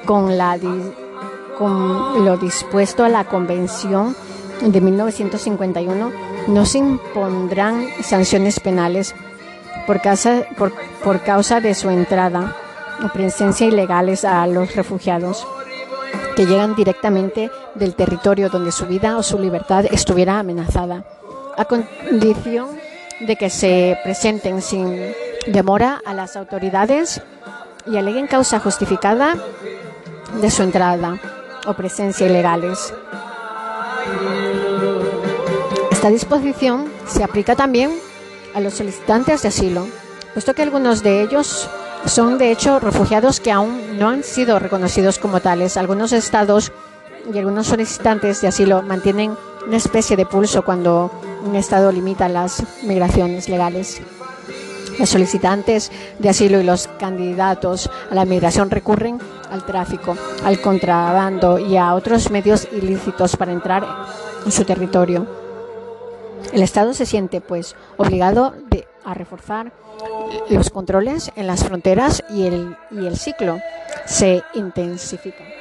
[0.06, 4.16] con, la, lo dispuesto a la Convención
[4.62, 6.12] de 1951,
[6.48, 9.16] no se impondrán sanciones penales
[9.88, 10.72] por causa, por,
[11.04, 12.56] por causa de su entrada
[13.04, 15.46] o presencia ilegales a los refugiados
[16.36, 21.04] que llegan directamente del territorio donde su vida o su libertad estuviera amenazada,
[21.58, 22.68] a condición
[23.26, 25.14] de que se presenten sin
[25.48, 27.22] demora a las autoridades
[27.86, 29.36] y aleguen causa justificada
[30.40, 31.20] de su entrada
[31.66, 32.94] o presencia ilegales.
[35.92, 37.92] Esta disposición se aplica también
[38.56, 39.88] a los solicitantes de asilo,
[40.34, 41.70] puesto que algunos de ellos
[42.06, 45.78] son de hecho refugiados que aún no han sido reconocidos como tales.
[45.78, 46.72] Algunos estados
[47.32, 51.12] y algunos solicitantes de asilo mantienen una especie de pulso cuando
[51.46, 54.02] un Estado limita las migraciones legales.
[55.00, 59.20] Los solicitantes de asilo y los candidatos a la migración recurren
[59.50, 63.86] al tráfico, al contrabando y a otros medios ilícitos para entrar
[64.46, 65.26] en su territorio.
[66.54, 68.54] El Estado se siente, pues, obligado
[69.06, 69.72] a reforzar
[70.50, 73.60] los controles en las fronteras y el, y el ciclo
[74.06, 75.61] se intensifica.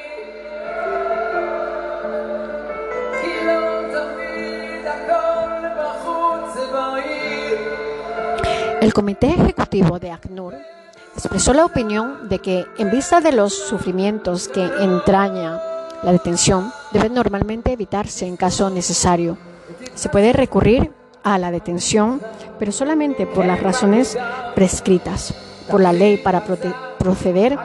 [8.81, 10.55] El Comité Ejecutivo de ACNUR
[11.15, 15.61] expresó la opinión de que, en vista de los sufrimientos que entraña
[16.03, 19.37] la detención, debe normalmente evitarse en caso necesario.
[19.95, 22.23] Se puede recurrir a la detención,
[22.59, 24.17] pero solamente por las razones
[24.55, 25.35] prescritas
[25.71, 26.43] por la ley para
[26.99, 27.59] proceder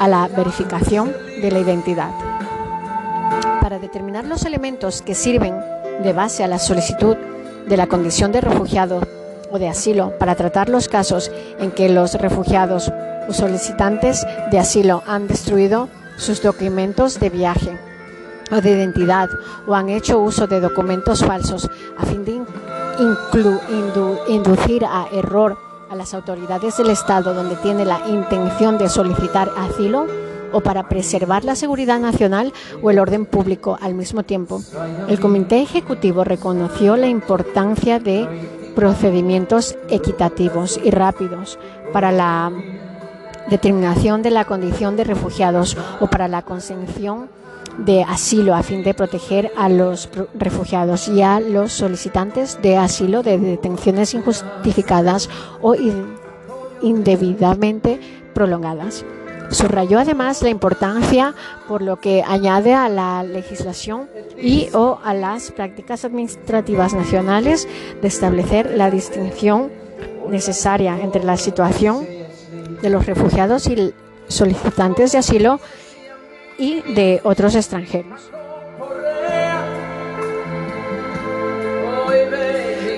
[0.00, 2.10] a la verificación de la identidad.
[3.62, 5.58] Para determinar los elementos que sirven
[6.02, 7.16] de base a la solicitud
[7.66, 9.00] de la condición de refugiado
[9.50, 12.92] o de asilo para tratar los casos en que los refugiados
[13.28, 17.78] o solicitantes de asilo han destruido sus documentos de viaje
[18.50, 19.28] o de identidad
[19.66, 22.40] o han hecho uso de documentos falsos a fin de
[24.28, 25.58] inducir a error
[25.90, 30.06] a las autoridades del Estado donde tiene la intención de solicitar asilo
[30.52, 34.62] o para preservar la seguridad nacional o el orden público al mismo tiempo.
[35.08, 38.26] El Comité Ejecutivo reconoció la importancia de
[38.78, 41.58] procedimientos equitativos y rápidos
[41.92, 42.52] para la
[43.50, 47.28] determinación de la condición de refugiados o para la concesión
[47.78, 53.24] de asilo a fin de proteger a los refugiados y a los solicitantes de asilo
[53.24, 55.28] de detenciones injustificadas
[55.60, 55.74] o
[56.80, 57.98] indebidamente
[58.32, 59.04] prolongadas.
[59.50, 61.34] Subrayó además la importancia
[61.66, 67.66] por lo que añade a la legislación y o a las prácticas administrativas nacionales
[68.00, 69.70] de establecer la distinción
[70.28, 72.06] necesaria entre la situación
[72.82, 73.94] de los refugiados y
[74.28, 75.60] solicitantes de asilo
[76.58, 78.30] y de otros extranjeros.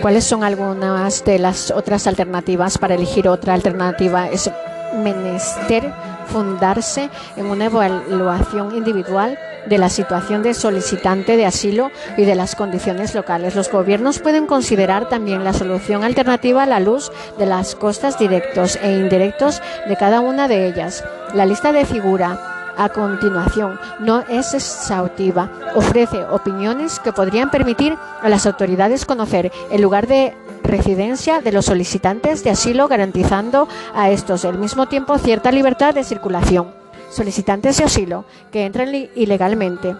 [0.02, 4.28] ¿Cuáles son algunas de las otras alternativas para elegir otra alternativa?
[4.28, 4.50] Es
[4.96, 5.92] menester
[6.32, 12.54] fundarse en una evaluación individual de la situación de solicitante de asilo y de las
[12.54, 13.54] condiciones locales.
[13.54, 18.76] Los gobiernos pueden considerar también la solución alternativa a la luz de las costas directos
[18.82, 21.04] e indirectos de cada una de ellas.
[21.34, 25.50] La lista de figura a continuación no es exhaustiva.
[25.74, 31.66] Ofrece opiniones que podrían permitir a las autoridades conocer el lugar de residencia de los
[31.66, 36.68] solicitantes de asilo, garantizando a estos al mismo tiempo cierta libertad de circulación.
[37.10, 39.94] Solicitantes de asilo que entran ilegalmente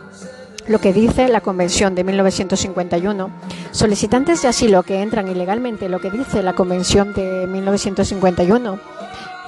[0.67, 3.31] lo que dice la Convención de 1951.
[3.73, 8.79] Solicitantes de asilo que entran ilegalmente, lo que dice la Convención de 1951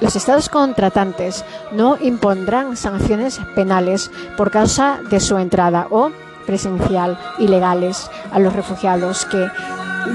[0.00, 6.10] los estados contratantes no impondrán sanciones penales por causa de su entrada o
[6.46, 9.48] presencial ilegales a los refugiados que,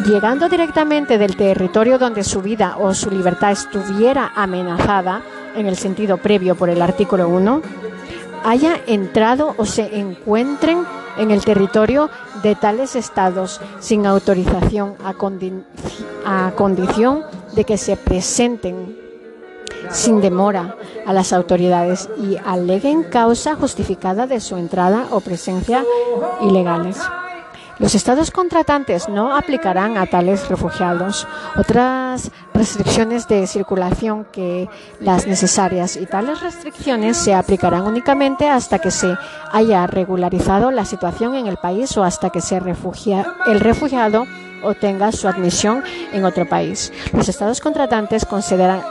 [0.05, 5.21] llegando directamente del territorio donde su vida o su libertad estuviera amenazada,
[5.55, 7.61] en el sentido previo por el artículo 1,
[8.43, 10.85] haya entrado o se encuentren
[11.17, 12.09] en el territorio
[12.43, 15.15] de tales estados sin autorización a,
[16.25, 17.23] a condición
[17.55, 19.06] de que se presenten
[19.91, 25.83] sin demora a las autoridades y aleguen causa justificada de su entrada o presencia
[26.41, 26.99] ilegales.
[27.79, 34.67] Los estados contratantes no aplicarán a tales refugiados otras restricciones de circulación que
[34.99, 39.15] las necesarias y tales restricciones se aplicarán únicamente hasta que se
[39.51, 44.25] haya regularizado la situación en el país o hasta que se refugia, el refugiado
[44.63, 46.91] o tenga su admisión en otro país.
[47.13, 48.81] Los estados contratantes concederán,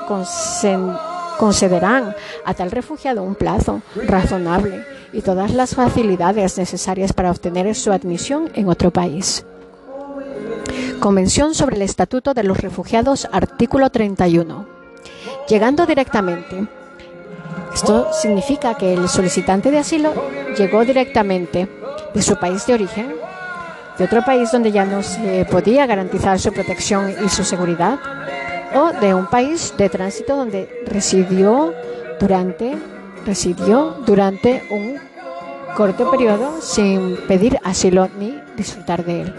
[1.38, 7.92] concederán a tal refugiado un plazo razonable y todas las facilidades necesarias para obtener su
[7.92, 9.44] admisión en otro país.
[11.00, 14.66] Convención sobre el Estatuto de los Refugiados, artículo 31.
[15.48, 16.66] Llegando directamente.
[17.72, 20.12] Esto significa que el solicitante de asilo
[20.56, 21.68] llegó directamente
[22.14, 23.14] de su país de origen
[23.98, 27.98] de otro país donde ya no se podía garantizar su protección y su seguridad,
[28.74, 31.72] o de un país de tránsito donde residió
[32.20, 32.76] durante,
[33.24, 34.98] residió durante un
[35.76, 39.34] corto periodo sin pedir asilo ni disfrutar de él.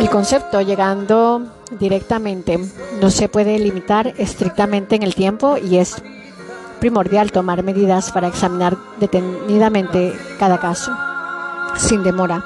[0.00, 1.42] El concepto llegando
[1.78, 2.58] directamente
[3.00, 6.02] no se puede limitar estrictamente en el tiempo y es
[6.80, 10.92] primordial tomar medidas para examinar detenidamente cada caso,
[11.76, 12.44] sin demora.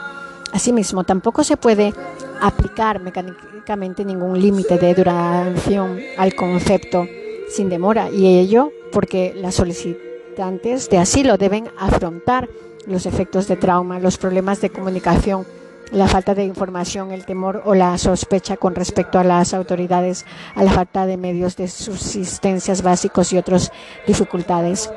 [0.52, 1.94] Asimismo, tampoco se puede
[2.40, 7.06] aplicar mecánicamente ningún límite de duración al concepto
[7.48, 12.48] sin demora, y ello porque las solicitantes de asilo deben afrontar
[12.86, 15.46] los efectos de trauma, los problemas de comunicación,
[15.94, 20.26] la falta de información, el temor o la sospecha con respecto a las autoridades,
[20.56, 23.70] a la falta de medios de subsistencias básicos y otras
[24.04, 24.90] dificultades.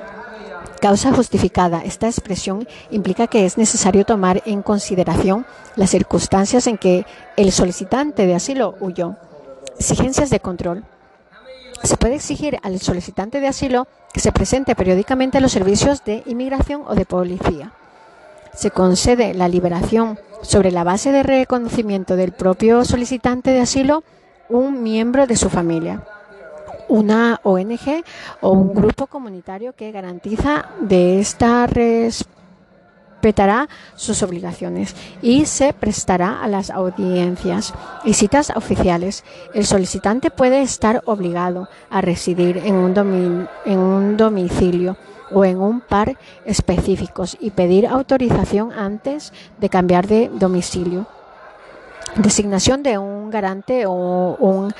[0.82, 1.84] Causa justificada.
[1.84, 5.46] Esta expresión implica que es necesario tomar en consideración
[5.76, 9.16] las circunstancias en que el solicitante de asilo huyó.
[9.80, 10.84] Exigencias de control.
[11.84, 16.24] Se puede exigir al solicitante de asilo que se presente periódicamente a los servicios de
[16.26, 17.72] inmigración o de policía.
[18.58, 24.04] Se concede la liberación sobre la base de reconocimiento del propio solicitante de asilo
[24.50, 26.04] un miembro de su familia
[26.90, 28.04] una ONG
[28.42, 31.68] o un grupo comunitario que garantiza de esta
[33.18, 37.74] respetará sus obligaciones y se prestará a las audiencias
[38.06, 39.24] y citas oficiales.
[39.56, 44.98] El solicitante puede estar obligado a residir en un, en un domicilio
[45.32, 46.16] o en un par
[46.46, 51.08] específicos y pedir autorización antes de cambiar de domicilio.
[52.18, 54.72] Designación de un garante o un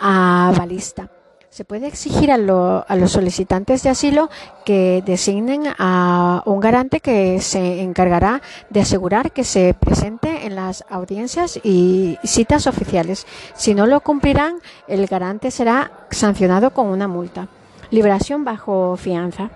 [0.00, 1.13] avalista.
[1.54, 4.28] Se puede exigir a, los solicitantes de asilo
[4.64, 10.84] que designen a un garante que se encargará de asegurar que se presente en las
[10.90, 13.28] audiencias y citas oficiales.
[13.54, 14.56] Si no lo cumplirán,
[14.88, 17.46] el garante será sancionado con una multa.
[17.92, 19.50] Liberación bajo fianza.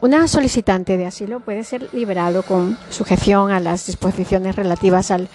[0.00, 5.28] Una solicitante de asilo puede ser liberado con sujeción a las disposiciones relativas al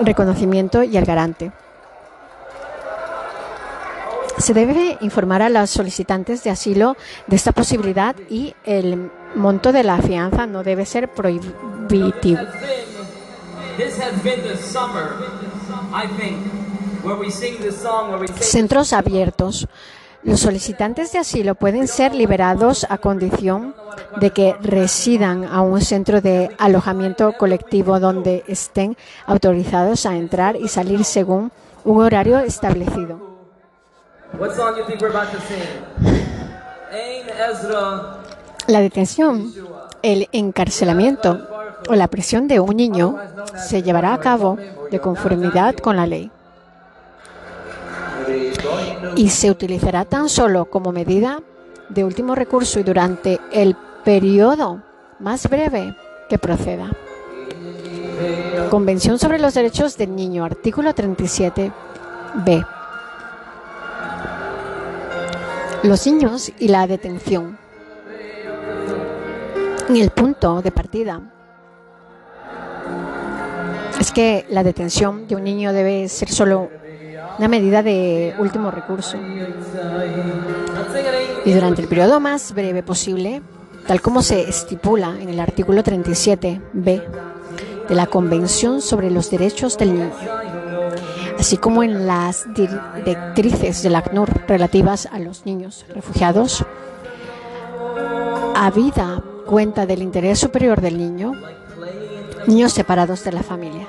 [0.00, 1.52] reconocimiento y al garante.
[4.38, 9.84] Se debe informar a los solicitantes de asilo de esta posibilidad y el monto de
[9.84, 12.40] la fianza no debe ser prohibitivo.
[18.40, 19.68] Centros abiertos.
[20.22, 23.74] Los solicitantes de asilo pueden ser liberados a condición
[24.20, 30.68] de que residan a un centro de alojamiento colectivo donde estén autorizados a entrar y
[30.68, 31.52] salir según
[31.84, 33.33] un horario establecido.
[38.66, 39.52] La detención,
[40.02, 41.48] el encarcelamiento
[41.88, 43.16] o la prisión de un niño
[43.56, 44.58] se llevará a cabo
[44.90, 46.30] de conformidad con la ley.
[49.16, 51.40] Y se utilizará tan solo como medida
[51.88, 54.82] de último recurso y durante el periodo
[55.20, 55.96] más breve
[56.28, 56.90] que proceda.
[58.70, 62.73] Convención sobre los Derechos del Niño, artículo 37b
[65.84, 67.58] los niños y la detención.
[69.88, 71.20] En el punto de partida
[74.00, 76.70] es que la detención de un niño debe ser solo
[77.38, 79.18] una medida de último recurso.
[81.44, 83.42] Y durante el periodo más breve posible,
[83.86, 87.02] tal como se estipula en el artículo 37b
[87.88, 90.53] de la Convención sobre los Derechos del Niño
[91.44, 96.64] así como en las directrices del ACNUR relativas a los niños refugiados,
[98.56, 101.32] habida cuenta del interés superior del niño,
[102.46, 103.86] niños separados de la familia.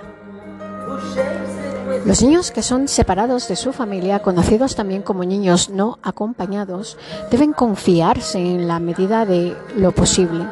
[2.06, 6.98] Los niños que son separados de su familia, conocidos también como niños no acompañados,
[7.32, 10.46] deben confiarse en la medida de lo posible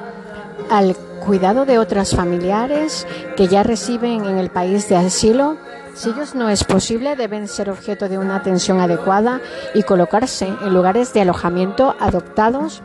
[0.70, 0.96] al
[1.26, 5.58] cuidado de otros familiares que ya reciben en el país de asilo
[5.94, 9.42] si ellos no es posible, deben ser objeto de una atención adecuada
[9.76, 12.82] y colocarse en lugares de alojamiento adoptados,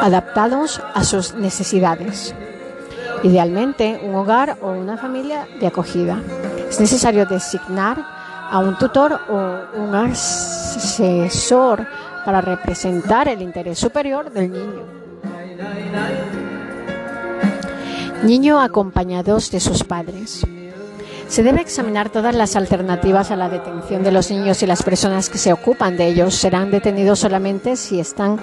[0.00, 2.34] adaptados a sus necesidades.
[3.22, 6.20] Idealmente, un hogar o una familia de acogida.
[6.68, 7.98] Es necesario designar
[8.50, 11.86] a un tutor o un asesor
[12.24, 14.82] para representar el interés superior del niño.
[18.22, 20.46] Niño acompañados de sus padres.
[21.34, 25.28] Se debe examinar todas las alternativas a la detención de los niños y las personas
[25.28, 28.38] que se ocupan de ellos serán detenidos solamente si están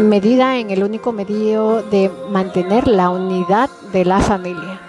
[0.00, 4.80] medida en el único medio de mantener la unidad de la familia.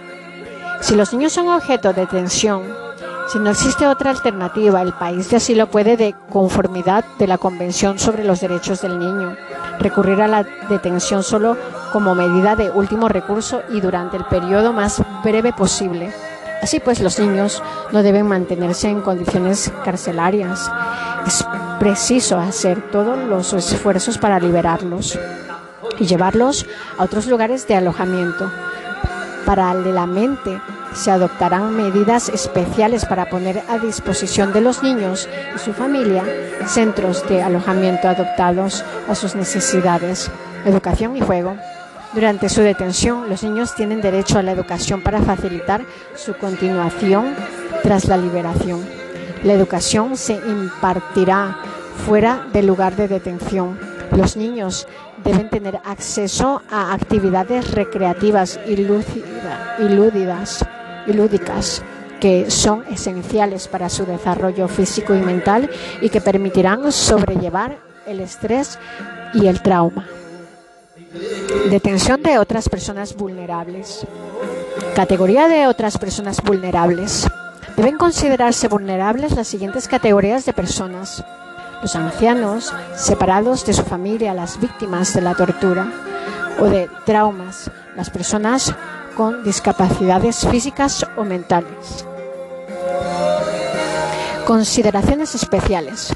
[0.80, 2.64] Si los niños son objeto de detención,
[3.28, 8.00] si no existe otra alternativa, el país de asilo puede, de conformidad de la Convención
[8.00, 9.36] sobre los Derechos del Niño,
[9.80, 11.58] recurrir a la detención solo
[11.96, 16.12] como medida de último recurso y durante el periodo más breve posible.
[16.62, 20.70] Así pues, los niños no deben mantenerse en condiciones carcelarias.
[21.26, 21.46] Es
[21.80, 25.18] preciso hacer todos los esfuerzos para liberarlos
[25.98, 26.66] y llevarlos
[26.98, 28.52] a otros lugares de alojamiento.
[29.46, 30.60] Paralelamente,
[30.94, 36.26] se adoptarán medidas especiales para poner a disposición de los niños y su familia
[36.68, 40.30] centros de alojamiento adoptados a sus necesidades,
[40.66, 41.56] educación y juego.
[42.16, 45.82] Durante su detención, los niños tienen derecho a la educación para facilitar
[46.16, 47.36] su continuación
[47.84, 48.86] tras la liberación.
[49.44, 51.60] La educación se impartirá
[52.08, 53.78] fuera del lugar de detención,
[54.16, 54.88] Los niños
[55.26, 60.66] deben tener acceso a actividades recreativas y, lúdidas,
[61.08, 61.84] y lúdicas
[62.22, 65.70] que son esenciales para su desarrollo físico y mental
[66.02, 68.80] y que permitirán sobrellevar el estrés
[69.34, 70.08] y el trauma.
[71.70, 74.06] Detención de otras personas vulnerables.
[74.96, 77.28] Categoría de otras personas vulnerables.
[77.76, 81.24] Deben considerarse vulnerables las siguientes categorías de personas.
[81.82, 85.92] Los ancianos, separados de su familia, las víctimas de la tortura
[86.60, 88.74] o de traumas, las personas
[89.16, 92.06] con discapacidades físicas o mentales.
[94.46, 96.14] Consideraciones especiales.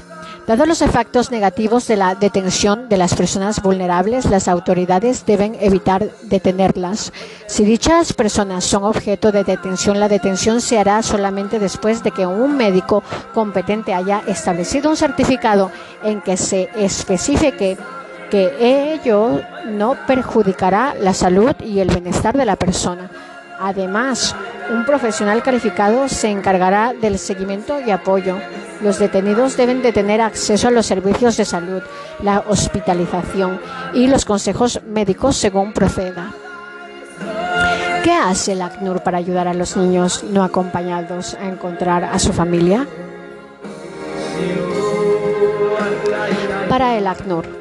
[0.50, 6.10] Dados los efectos negativos de la detención de las personas vulnerables, las autoridades deben evitar
[6.22, 7.12] detenerlas.
[7.46, 12.26] Si dichas personas son objeto de detención, la detención se hará solamente después de que
[12.26, 15.70] un médico competente haya establecido un certificado
[16.02, 17.78] en que se especifique
[18.28, 23.08] que ello no perjudicará la salud y el bienestar de la persona.
[23.60, 24.34] Además,
[24.70, 28.38] un profesional calificado se encargará del seguimiento y apoyo.
[28.82, 31.82] Los detenidos deben de tener acceso a los servicios de salud,
[32.22, 33.60] la hospitalización
[33.92, 36.32] y los consejos médicos según proceda.
[38.02, 42.32] ¿Qué hace el ACNUR para ayudar a los niños no acompañados a encontrar a su
[42.32, 42.86] familia?
[46.70, 47.59] Para el ACNUR,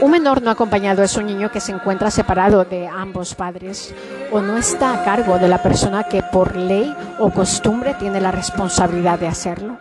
[0.00, 3.94] un menor no acompañado es un niño que se encuentra separado de ambos padres
[4.30, 8.32] o no está a cargo de la persona que por ley o costumbre tiene la
[8.32, 9.78] responsabilidad de hacerlo.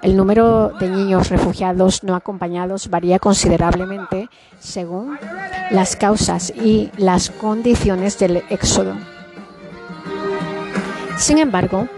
[0.00, 4.28] El número de niños refugiados no acompañados varía considerablemente
[4.60, 5.18] según
[5.70, 8.94] las causas y las condiciones del éxodo.
[11.16, 11.88] Sin embargo,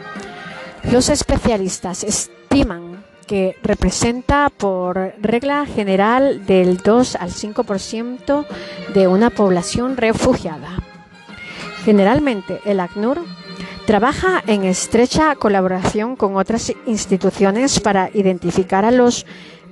[0.91, 8.47] los especialistas estiman que representa por regla general del 2 al 5%
[8.95, 10.71] de una población refugiada.
[11.85, 13.21] Generalmente, el ACNUR
[13.87, 19.27] trabaja en estrecha colaboración con otras instituciones para identificar a los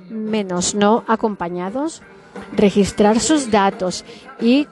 [0.09, 2.03] menos no acompañados,
[2.55, 4.05] registrar sus datos
[4.39, 4.67] y,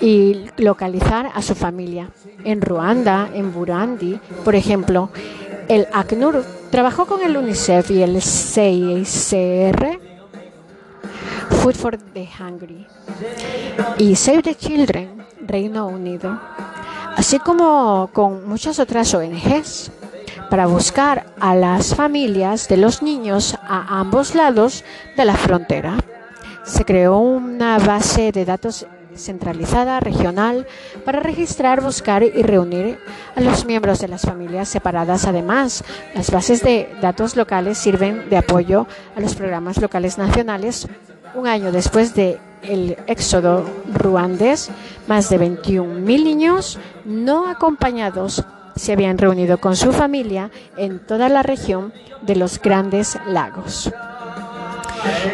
[0.00, 2.10] y localizar a su familia.
[2.44, 5.10] En Ruanda, en Burundi, por ejemplo,
[5.70, 10.00] el ACNUR trabajó con el UNICEF y el CICR,
[11.62, 12.88] Food for the Hungry,
[13.96, 16.40] y Save the Children, Reino Unido,
[17.16, 19.92] así como con muchas otras ONGs,
[20.50, 24.82] para buscar a las familias de los niños a ambos lados
[25.16, 25.98] de la frontera.
[26.64, 28.86] Se creó una base de datos
[29.20, 30.66] centralizada, regional,
[31.04, 32.98] para registrar, buscar y reunir
[33.36, 35.26] a los miembros de las familias separadas.
[35.26, 40.88] Además, las bases de datos locales sirven de apoyo a los programas locales nacionales.
[41.34, 42.38] Un año después de
[43.06, 44.70] éxodo ruandés,
[45.06, 48.44] más de 21.000 niños no acompañados
[48.76, 51.92] se habían reunido con su familia en toda la región
[52.22, 53.92] de los Grandes Lagos.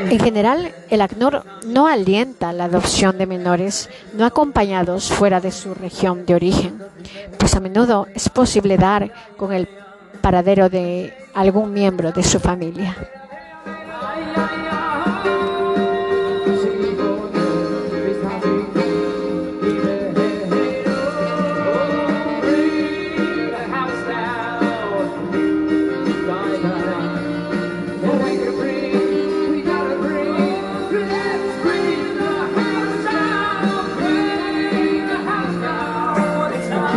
[0.09, 5.75] En general, el ACNUR no alienta la adopción de menores no acompañados fuera de su
[5.75, 6.83] región de origen,
[7.39, 9.69] pues a menudo es posible dar con el
[10.21, 12.97] paradero de algún miembro de su familia.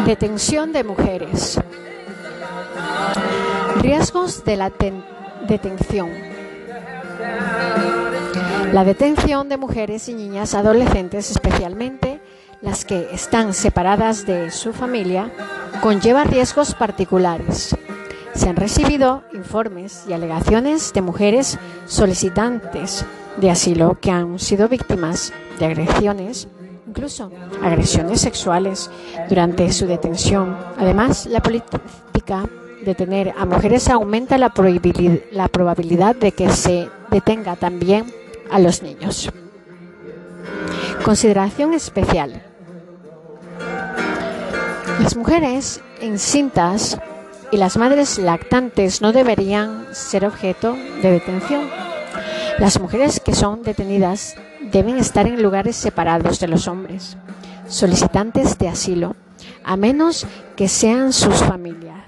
[0.10, 1.62] Detención de mujeres.
[3.76, 4.72] Riesgos de la
[5.48, 6.10] detención.
[8.74, 12.20] La detención de mujeres y niñas adolescentes, especialmente
[12.60, 15.32] las que están separadas de su familia,
[15.80, 17.76] conlleva riesgos particulares.
[18.34, 23.06] Se han recibido informes y alegaciones de mujeres solicitantes
[23.38, 26.48] de asilo que han sido víctimas de agresiones
[26.90, 27.32] incluso
[27.62, 28.90] agresiones sexuales
[29.30, 30.58] durante su detención.
[30.76, 34.52] Además, la política de detener a mujeres aumenta la,
[35.32, 38.12] la probabilidad de que se detenga también
[38.50, 39.30] a los niños.
[41.06, 42.42] Consideración especial.
[45.00, 46.98] Las mujeres encintas
[47.52, 50.74] y las madres lactantes no deberían ser objeto
[51.04, 51.89] de detención.
[52.60, 54.36] Las mujeres que son detenidas
[54.72, 57.18] deben estar en lugares separados de los hombres,
[57.68, 59.16] solicitantes de asilo,
[59.64, 62.04] a menos que sean sus familiares.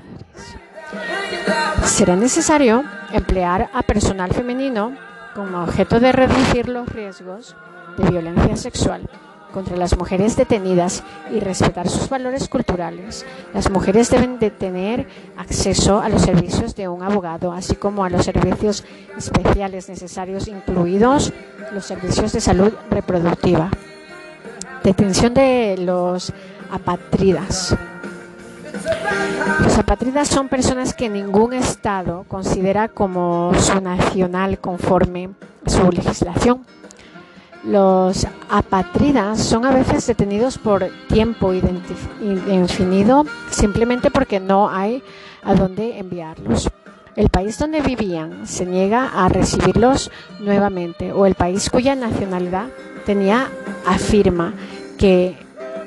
[1.85, 2.83] Será necesario
[3.13, 4.95] emplear a personal femenino
[5.35, 7.55] como objeto de reducir los riesgos
[7.97, 9.09] de violencia sexual
[9.51, 13.25] contra las mujeres detenidas y respetar sus valores culturales.
[13.53, 18.09] Las mujeres deben de tener acceso a los servicios de un abogado, así como a
[18.09, 18.83] los servicios
[19.17, 21.33] especiales necesarios, incluidos
[21.73, 23.69] los servicios de salud reproductiva.
[24.83, 26.33] Detención de los
[26.71, 27.75] apátridas.
[29.63, 35.29] Los apátridas son personas que ningún Estado considera como su nacional conforme
[35.65, 36.65] a su legislación.
[37.63, 45.03] Los apátridas son a veces detenidos por tiempo indefinido simplemente porque no hay
[45.43, 46.69] a dónde enviarlos.
[47.15, 50.09] El país donde vivían se niega a recibirlos
[50.39, 52.67] nuevamente o el país cuya nacionalidad
[53.05, 53.49] tenía
[53.85, 54.53] afirma
[54.97, 55.37] que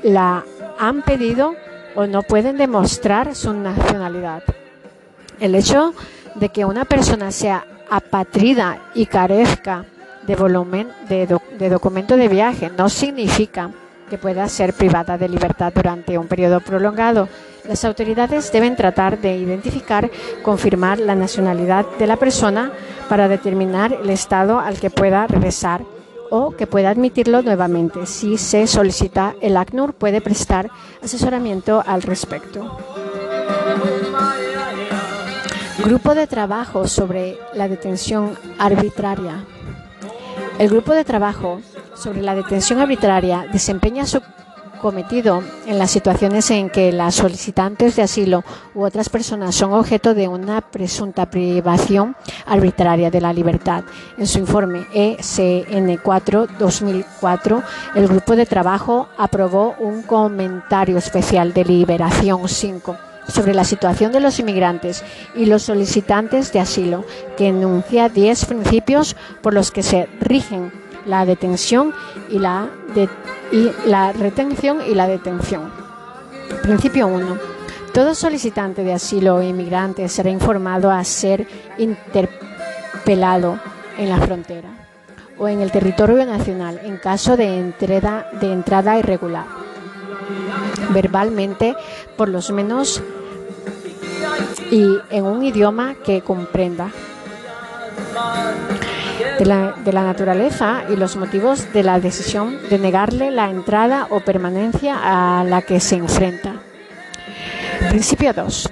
[0.04, 0.44] la
[0.78, 1.54] han pedido
[1.96, 4.44] o no pueden demostrar su nacionalidad.
[5.40, 5.92] El hecho
[6.36, 9.86] de que una persona sea apatrida y carezca
[10.26, 11.26] de volumen de,
[11.58, 13.70] de, documento de viaje no significa
[14.08, 17.28] que pueda ser privada de libertad durante un periodo prolongado.
[17.66, 20.10] Las autoridades deben tratar de identificar,
[20.42, 22.72] confirmar la nacionalidad de la persona
[23.08, 25.82] para determinar el estado al que pueda regresar
[26.30, 28.06] o que pueda admitirlo nuevamente.
[28.06, 30.70] Si se solicita, el ACNUR puede prestar
[31.02, 32.78] asesoramiento al respecto.
[35.84, 39.44] Grupo de trabajo sobre la detención arbitraria.
[40.58, 41.60] El grupo de trabajo
[41.96, 44.22] sobre la detención arbitraria desempeña su
[44.80, 48.44] cometido en las situaciones en que las solicitantes de asilo
[48.74, 52.14] u otras personas son objeto de una presunta privación
[52.46, 53.82] arbitraria de la libertad.
[54.16, 57.64] En su informe ECN4-2004,
[57.96, 62.96] el grupo de trabajo aprobó un comentario especial de Liberación 5
[63.28, 65.04] sobre la situación de los inmigrantes
[65.34, 67.04] y los solicitantes de asilo,
[67.36, 70.72] que enuncia 10 principios por los que se rigen
[71.06, 71.92] la detención
[72.30, 72.68] y la,
[74.12, 75.70] retención y la detención.
[76.62, 77.38] Principio 1.
[77.92, 81.46] Todo solicitante de asilo o inmigrante será informado a ser
[81.78, 83.58] interpelado
[83.98, 84.68] en la frontera
[85.38, 89.44] o en el territorio nacional en caso de de entrada irregular,
[90.90, 91.74] verbalmente
[92.16, 93.02] por lo menos
[94.70, 96.90] y en un idioma que comprenda
[99.38, 104.98] de la, naturaleza y los motivos de la decisión de negarle la entrada o permanencia
[105.02, 106.54] a la que se enfrenta.
[107.88, 108.70] Principio 2.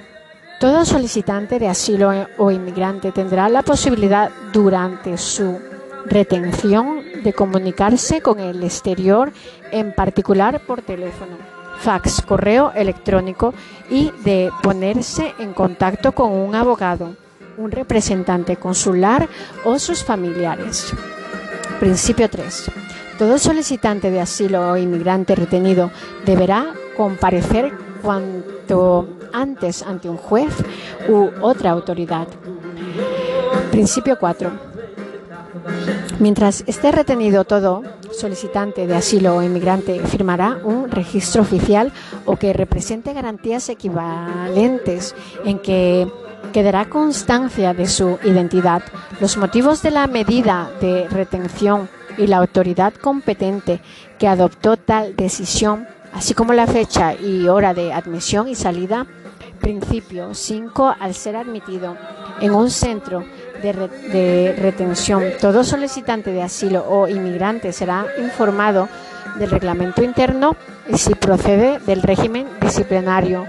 [0.59, 5.59] Todo solicitante de asilo o inmigrante tendrá la posibilidad durante su
[6.05, 9.31] retención de comunicarse con el exterior,
[9.71, 11.37] en particular por teléfono,
[11.83, 13.53] fax, correo electrónico
[13.89, 17.15] y de ponerse en contacto con un abogado
[17.57, 19.27] un representante consular
[19.63, 20.93] o sus familiares.
[21.79, 22.71] Principio 3.
[23.17, 25.91] Todo solicitante de asilo o inmigrante retenido
[26.25, 30.53] deberá comparecer cuanto antes ante un juez
[31.07, 32.27] u otra autoridad.
[33.71, 34.51] Principio 4.
[36.19, 37.83] Mientras esté retenido todo,
[38.13, 41.91] solicitante de asilo o inmigrante firmará un registro oficial
[42.25, 46.07] o que represente garantías equivalentes en que
[46.53, 48.83] quedará constancia de su identidad,
[49.19, 53.81] los motivos de la medida de retención y la autoridad competente
[54.19, 59.07] que adoptó tal decisión, así como la fecha y hora de admisión y salida.
[59.63, 60.95] Principio 5.
[60.99, 61.95] Al ser admitido
[62.41, 63.23] en un centro
[63.61, 68.89] de, retención, todo solicitante de asilo o inmigrante será informado
[69.39, 70.57] del reglamento interno
[70.89, 73.47] y si procede del régimen disciplinario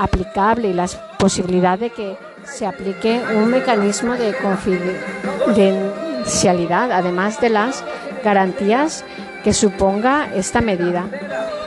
[0.00, 7.84] aplicable y las posibilidades de que se aplique un mecanismo de confidencialidad, además de las
[8.24, 9.04] garantías
[9.44, 11.06] que suponga esta medida.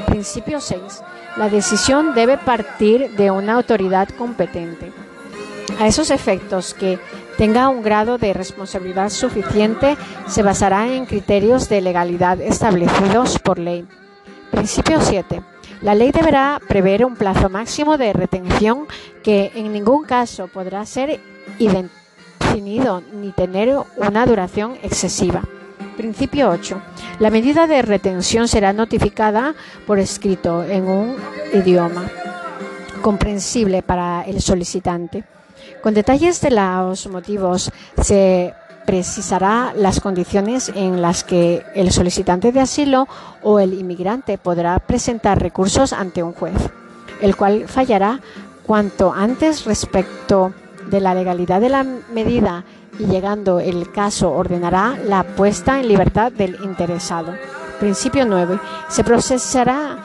[0.06, 1.02] Principio 6.
[1.38, 4.92] La decisión debe partir de una autoridad competente.
[5.80, 6.98] A esos efectos que
[7.38, 13.86] tenga un grado de responsabilidad suficiente se basará en criterios de legalidad establecidos por ley.
[14.52, 15.42] Principio 7.
[15.82, 18.88] La ley deberá prever un plazo máximo de retención
[19.22, 21.20] que en ningún caso podrá ser
[21.60, 25.44] definido ni tener una duración excesiva.
[25.98, 26.82] Principio 8.
[27.20, 29.56] La medida de retención será notificada
[29.88, 31.16] por escrito en un
[31.54, 32.10] idioma
[33.02, 35.24] comprensible para el solicitante.
[35.82, 37.72] Con detalles de los motivos
[38.02, 38.54] se
[38.86, 43.08] precisará las condiciones en las que el solicitante de asilo
[43.42, 46.58] o el inmigrante podrá presentar recursos ante un juez,
[47.22, 48.20] el cual fallará
[48.66, 50.54] cuanto antes respecto
[50.90, 52.64] de la legalidad de la medida
[53.00, 57.34] y llegando el caso ordenará la puesta en libertad del interesado.
[57.80, 58.60] Principio 9.
[58.90, 59.98] Se procesará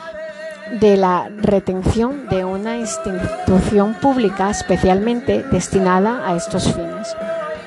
[0.79, 7.15] de la retención de una institución pública especialmente destinada a estos fines.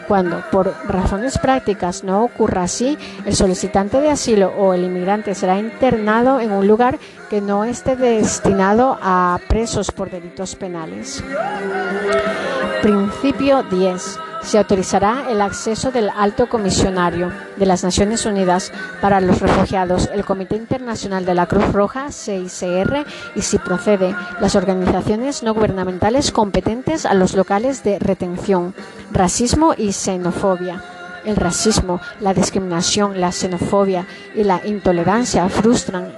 [0.09, 5.59] Cuando, por razones prácticas, no ocurra así, el solicitante de asilo o el inmigrante será
[5.59, 6.99] internado en un lugar
[7.31, 11.25] que no esté destinado a presos por delitos penales.
[12.83, 19.40] Principio 10 se autorizará el acceso del alto comisionario de las Naciones Unidas para los
[19.40, 25.55] refugiados, el Comité Internacional de la Cruz Roja, CICR, y si procede, las organizaciones no
[25.55, 28.74] gubernamentales competentes a los locales de retención,
[29.12, 30.82] racismo y xenofobia.
[31.24, 36.12] El racismo, la discriminación, la xenofobia y la intolerancia frustran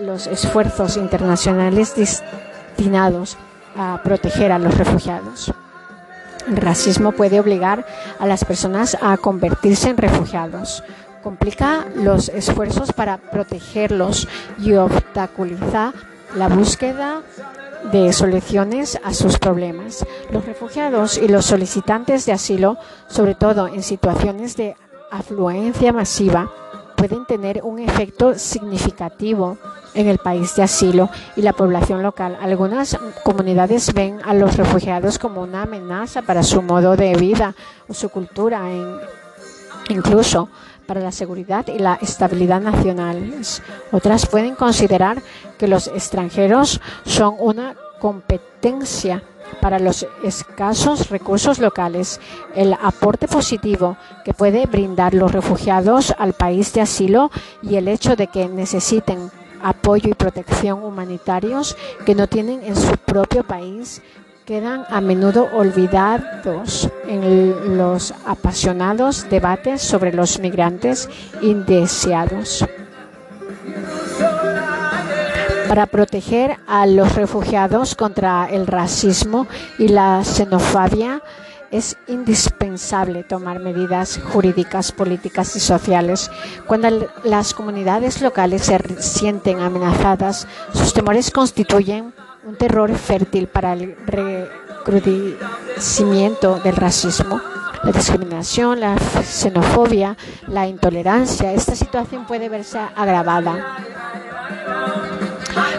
[0.00, 3.36] los esfuerzos internacionales destinados
[3.76, 5.52] a proteger a los refugiados.
[6.56, 7.86] Racismo puede obligar
[8.18, 10.82] a las personas a convertirse en refugiados,
[11.22, 14.28] complica los esfuerzos para protegerlos
[14.58, 15.92] y obstaculiza
[16.34, 17.22] la búsqueda
[17.92, 20.04] de soluciones a sus problemas.
[20.30, 22.76] Los refugiados y los solicitantes de asilo,
[23.08, 24.76] sobre todo en situaciones de
[25.10, 26.50] afluencia masiva,
[27.00, 29.56] pueden tener un efecto significativo
[29.94, 32.36] en el país de asilo y la población local.
[32.42, 32.94] Algunas
[33.24, 37.54] comunidades ven a los refugiados como una amenaza para su modo de vida
[37.88, 38.64] o su cultura,
[39.88, 40.50] incluso
[40.84, 43.62] para la seguridad y la estabilidad nacionales.
[43.92, 45.22] Otras pueden considerar
[45.56, 49.22] que los extranjeros son una competencia
[49.60, 52.20] para los escasos recursos locales,
[52.54, 57.30] el aporte positivo que puede brindar los refugiados al país de asilo
[57.62, 59.30] y el hecho de que necesiten
[59.62, 61.76] apoyo y protección humanitarios
[62.06, 64.02] que no tienen en su propio país
[64.46, 71.08] quedan a menudo olvidados en los apasionados debates sobre los migrantes
[71.40, 72.64] indeseados
[75.70, 79.46] para proteger a los refugiados contra el racismo
[79.78, 81.22] y la xenofobia
[81.70, 86.28] es indispensable tomar medidas jurídicas, políticas y sociales.
[86.66, 92.12] Cuando las comunidades locales se sienten amenazadas, sus temores constituyen
[92.44, 97.40] un terror fértil para el recrudecimiento del racismo,
[97.84, 100.16] la discriminación, la xenofobia,
[100.48, 101.52] la intolerancia.
[101.52, 103.76] Esta situación puede verse agravada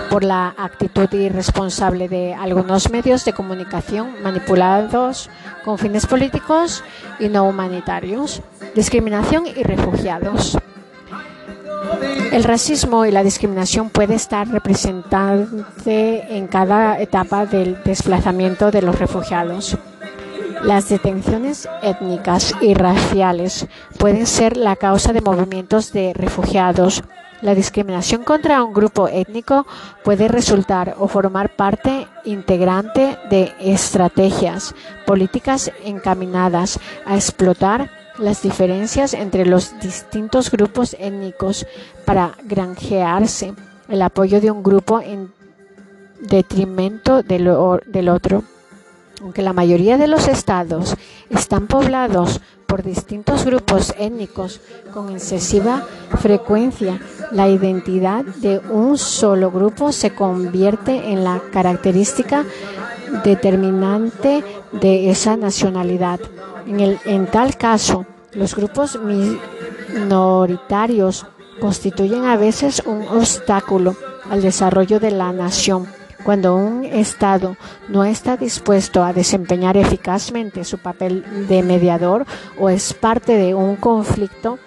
[0.10, 5.30] por la actitud irresponsable de algunos medios de comunicación manipulados
[5.64, 6.84] con fines políticos
[7.20, 8.42] y no humanitarios,
[8.76, 10.58] discriminación y refugiados.
[12.32, 18.98] El racismo y la discriminación puede estar representante en cada etapa del desplazamiento de los
[18.98, 19.78] refugiados.
[20.64, 23.68] Las detenciones étnicas y raciales
[23.98, 27.04] pueden ser la causa de movimientos de refugiados
[27.42, 29.66] la discriminación contra un grupo étnico
[30.04, 34.76] puede resultar o formar parte integrante de estrategias
[35.06, 41.66] políticas encaminadas a explotar las diferencias entre los distintos grupos étnicos
[42.06, 43.54] para granjearse
[43.90, 45.34] el apoyo de un grupo en
[46.22, 48.44] detrimento del, otro.
[49.22, 50.96] Aunque la mayoría de los estados
[51.30, 54.62] están poblados por distintos grupos étnicos
[54.94, 55.86] con excesiva
[56.20, 57.00] frecuencia,
[57.32, 62.46] la identidad de un solo grupo se convierte en la característica
[63.24, 66.20] determinante de esa nacionalidad.
[66.66, 68.98] En, tal caso, los grupos
[69.94, 71.28] minoritarios
[71.60, 73.96] constituyen a veces un obstáculo
[74.30, 77.58] al desarrollo de la nación cuando un Estado
[77.90, 82.26] no está dispuesto a desempeñar eficazmente su papel de mediador
[82.60, 84.60] o es parte de un conflicto,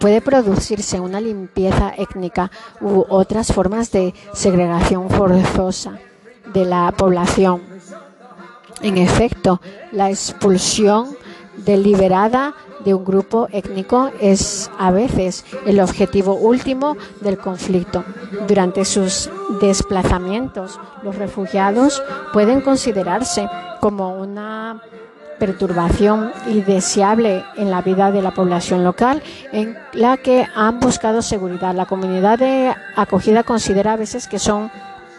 [0.00, 5.98] puede producirse una limpieza étnica u otras formas de segregación forzosa
[6.52, 7.62] de la población.
[8.82, 9.60] En efecto,
[9.92, 11.16] la expulsión
[11.58, 18.04] deliberada de un grupo étnico es a veces el objetivo último del conflicto.
[18.46, 19.30] Durante sus
[19.60, 22.02] desplazamientos, los refugiados
[22.32, 23.48] pueden considerarse
[23.80, 24.82] como una
[25.38, 31.74] perturbación indeseable en la vida de la población local en la que han buscado seguridad.
[31.74, 34.70] La comunidad de acogida considera a veces que son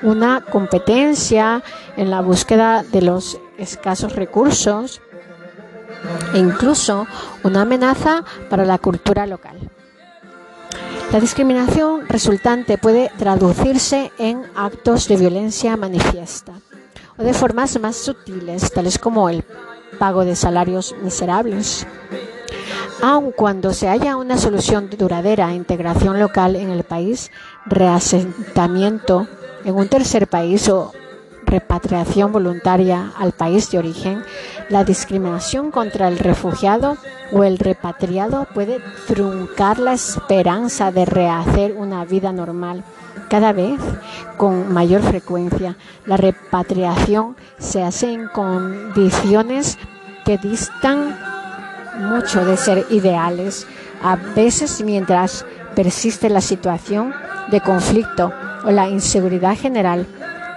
[0.01, 1.63] una competencia
[1.97, 5.01] en la búsqueda de los escasos recursos
[6.33, 7.07] e incluso
[7.43, 9.71] una amenaza para la cultura local.
[11.11, 16.53] La discriminación resultante puede traducirse en actos de violencia manifiesta
[17.17, 19.45] o de formas más sutiles, tales como el
[19.99, 21.87] pago de salarios miserables.
[23.01, 27.31] Aun cuando se haya una solución duradera, integración local en el país,
[27.65, 29.27] reasentamiento
[29.63, 30.91] en un tercer país o
[31.45, 34.23] repatriación voluntaria al país de origen,
[34.69, 36.97] la discriminación contra el refugiado
[37.31, 42.83] o el repatriado puede truncar la esperanza de rehacer una vida normal.
[43.29, 43.79] Cada vez
[44.37, 49.77] con mayor frecuencia, la repatriación se hace en condiciones
[50.25, 51.17] que distan
[51.99, 53.67] mucho de ser ideales.
[54.03, 57.13] A veces, mientras persiste la situación
[57.49, 58.31] de conflicto
[58.65, 60.05] o la inseguridad general,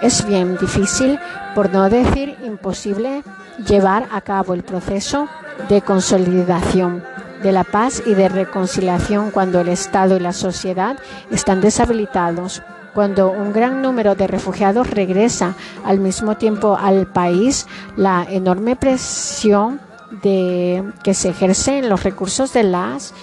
[0.00, 1.18] es bien difícil,
[1.54, 3.22] por no decir imposible,
[3.66, 5.28] llevar a cabo el proceso
[5.68, 7.02] de consolidación
[7.42, 10.96] de la paz y de reconciliación cuando el Estado y la sociedad
[11.30, 12.62] están deshabilitados.
[12.94, 19.80] Cuando un gran número de refugiados regresa al mismo tiempo al país, la enorme presión
[20.22, 23.14] que se ejerce en los recursos de las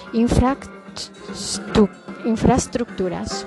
[2.25, 3.45] infraestructuras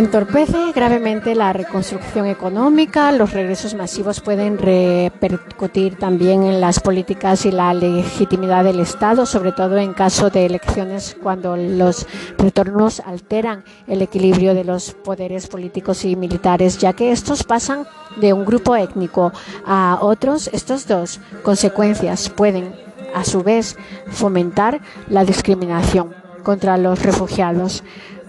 [0.00, 3.12] entorpece gravemente la reconstrucción económica.
[3.12, 9.52] Los regresos masivos pueden repercutir también en las políticas y la legitimidad del Estado, sobre
[9.52, 12.06] todo en caso de elecciones cuando los
[12.38, 17.86] retornos alteran el equilibrio de los poderes políticos y militares, ya que estos pasan
[18.16, 19.32] de un grupo étnico
[19.66, 20.48] a otros.
[20.52, 22.74] Estos dos consecuencias pueden,
[23.14, 23.76] a su vez,
[24.08, 27.84] fomentar la discriminación contra los refugiados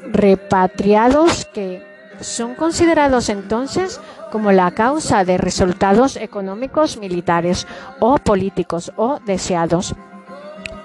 [0.09, 1.83] repatriados que
[2.21, 3.99] son considerados entonces
[4.31, 7.67] como la causa de resultados económicos, militares
[7.99, 9.95] o políticos o deseados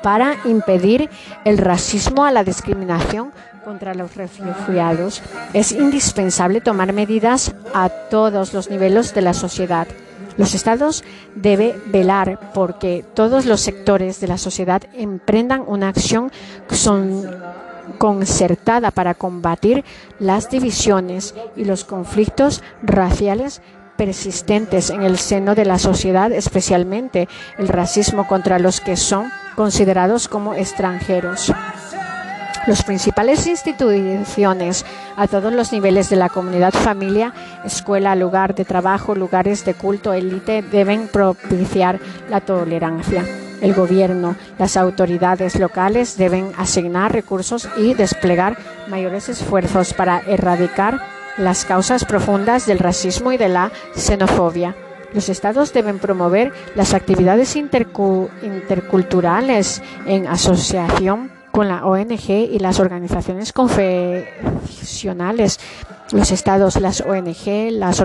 [0.03, 1.11] para impedir
[1.45, 3.33] el racismo a la discriminación
[3.65, 5.21] contra los refugiados.
[5.53, 9.89] Es indispensable tomar medidas a todos los niveles de la sociedad.
[10.37, 11.03] Los estados
[11.35, 16.31] deben velar porque todos los sectores de la sociedad emprendan una acción
[16.71, 17.27] son
[17.99, 19.85] concertada para combatir
[20.19, 23.63] las divisiones y los conflictos raciales
[23.97, 27.29] persistentes en el seno de la sociedad, especialmente
[27.59, 31.53] el racismo contra los que son considerados como extranjeros.
[32.67, 34.85] Las principales instituciones
[35.17, 37.33] a todos los niveles de la comunidad, familia,
[37.65, 43.25] escuela, lugar de trabajo, lugares de culto, élite, deben propiciar la tolerancia.
[43.61, 48.57] El gobierno, las autoridades locales deben asignar recursos y desplegar
[48.89, 51.01] mayores esfuerzos para erradicar
[51.39, 54.77] las causas profundas del racismo y de la xenofobia.
[55.13, 63.55] Los estados deben promover las actividades interculturales en asociación con la ONG y las organizaciones
[63.55, 65.61] confesionales
[66.13, 68.03] los estados, las ONG, las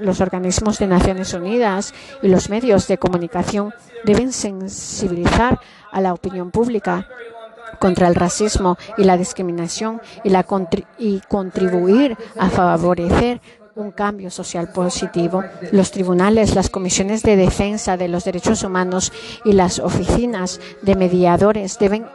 [0.00, 3.72] los organismos de Naciones Unidas y los medios de comunicación
[4.04, 5.60] deben sensibilizar
[5.92, 7.06] a la opinión pública
[7.78, 10.44] contra el racismo y la discriminación y, la
[10.98, 13.40] y contribuir a favorecer
[13.76, 15.44] un cambio social positivo.
[15.72, 19.12] Los tribunales, las comisiones de defensa de los derechos humanos
[19.44, 22.06] y las oficinas de mediadores deben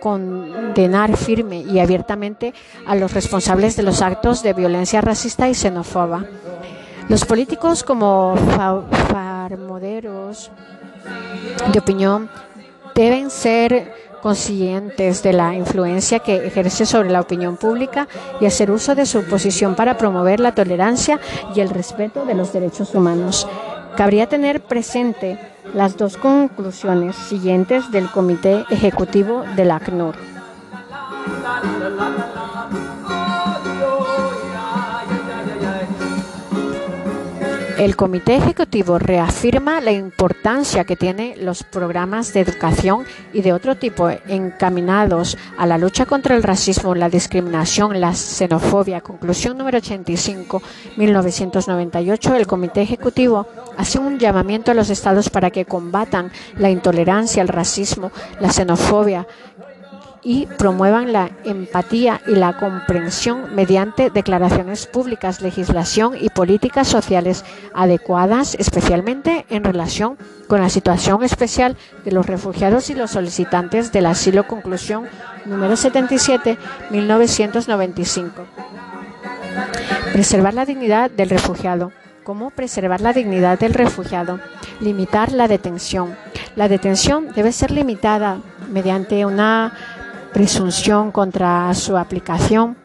[0.00, 2.52] condenar firme y abiertamente
[2.86, 6.24] a los responsables de los actos de violencia racista y xenófoba.
[7.08, 8.34] Los políticos como
[9.08, 10.50] farmoderos
[11.72, 12.30] de opinión
[12.94, 13.92] deben ser
[14.22, 18.06] conscientes de la influencia que ejerce sobre la opinión pública
[18.40, 21.18] y hacer uso de su posición para promover la tolerancia
[21.54, 23.48] y el respeto de los derechos humanos.
[23.96, 25.38] Cabría tener presente
[25.74, 30.14] las dos conclusiones siguientes del Comité Ejecutivo del ACNUR.
[37.80, 43.74] El Comité Ejecutivo reafirma la importancia que tienen los programas de educación y de otro
[43.74, 49.00] tipo encaminados a la lucha contra el racismo, la discriminación, la xenofobia.
[49.00, 50.62] Conclusión número 85,
[50.98, 52.34] 1998.
[52.34, 53.46] El Comité Ejecutivo
[53.78, 59.26] hace un llamamiento a los estados para que combatan la intolerancia, el racismo, la xenofobia
[60.22, 67.44] y promuevan la empatía y la comprensión mediante declaraciones públicas, legislación y políticas sociales
[67.74, 74.06] adecuadas, especialmente en relación con la situación especial de los refugiados y los solicitantes del
[74.06, 74.46] asilo.
[74.46, 75.06] Conclusión
[75.46, 76.58] número 77,
[76.90, 78.44] 1995.
[80.12, 81.92] Preservar la dignidad del refugiado.
[82.24, 84.38] ¿Cómo preservar la dignidad del refugiado?
[84.80, 86.16] Limitar la detención.
[86.56, 88.38] La detención debe ser limitada
[88.70, 89.72] mediante una
[90.32, 92.76] presunción contra su aplicación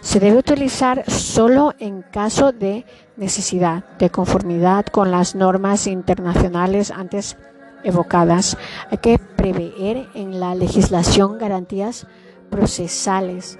[0.00, 2.86] se debe utilizar solo en caso de
[3.16, 7.36] necesidad de conformidad con las normas internacionales antes
[7.82, 8.56] evocadas.
[8.90, 12.06] Hay que prever en la legislación garantías
[12.50, 13.58] procesales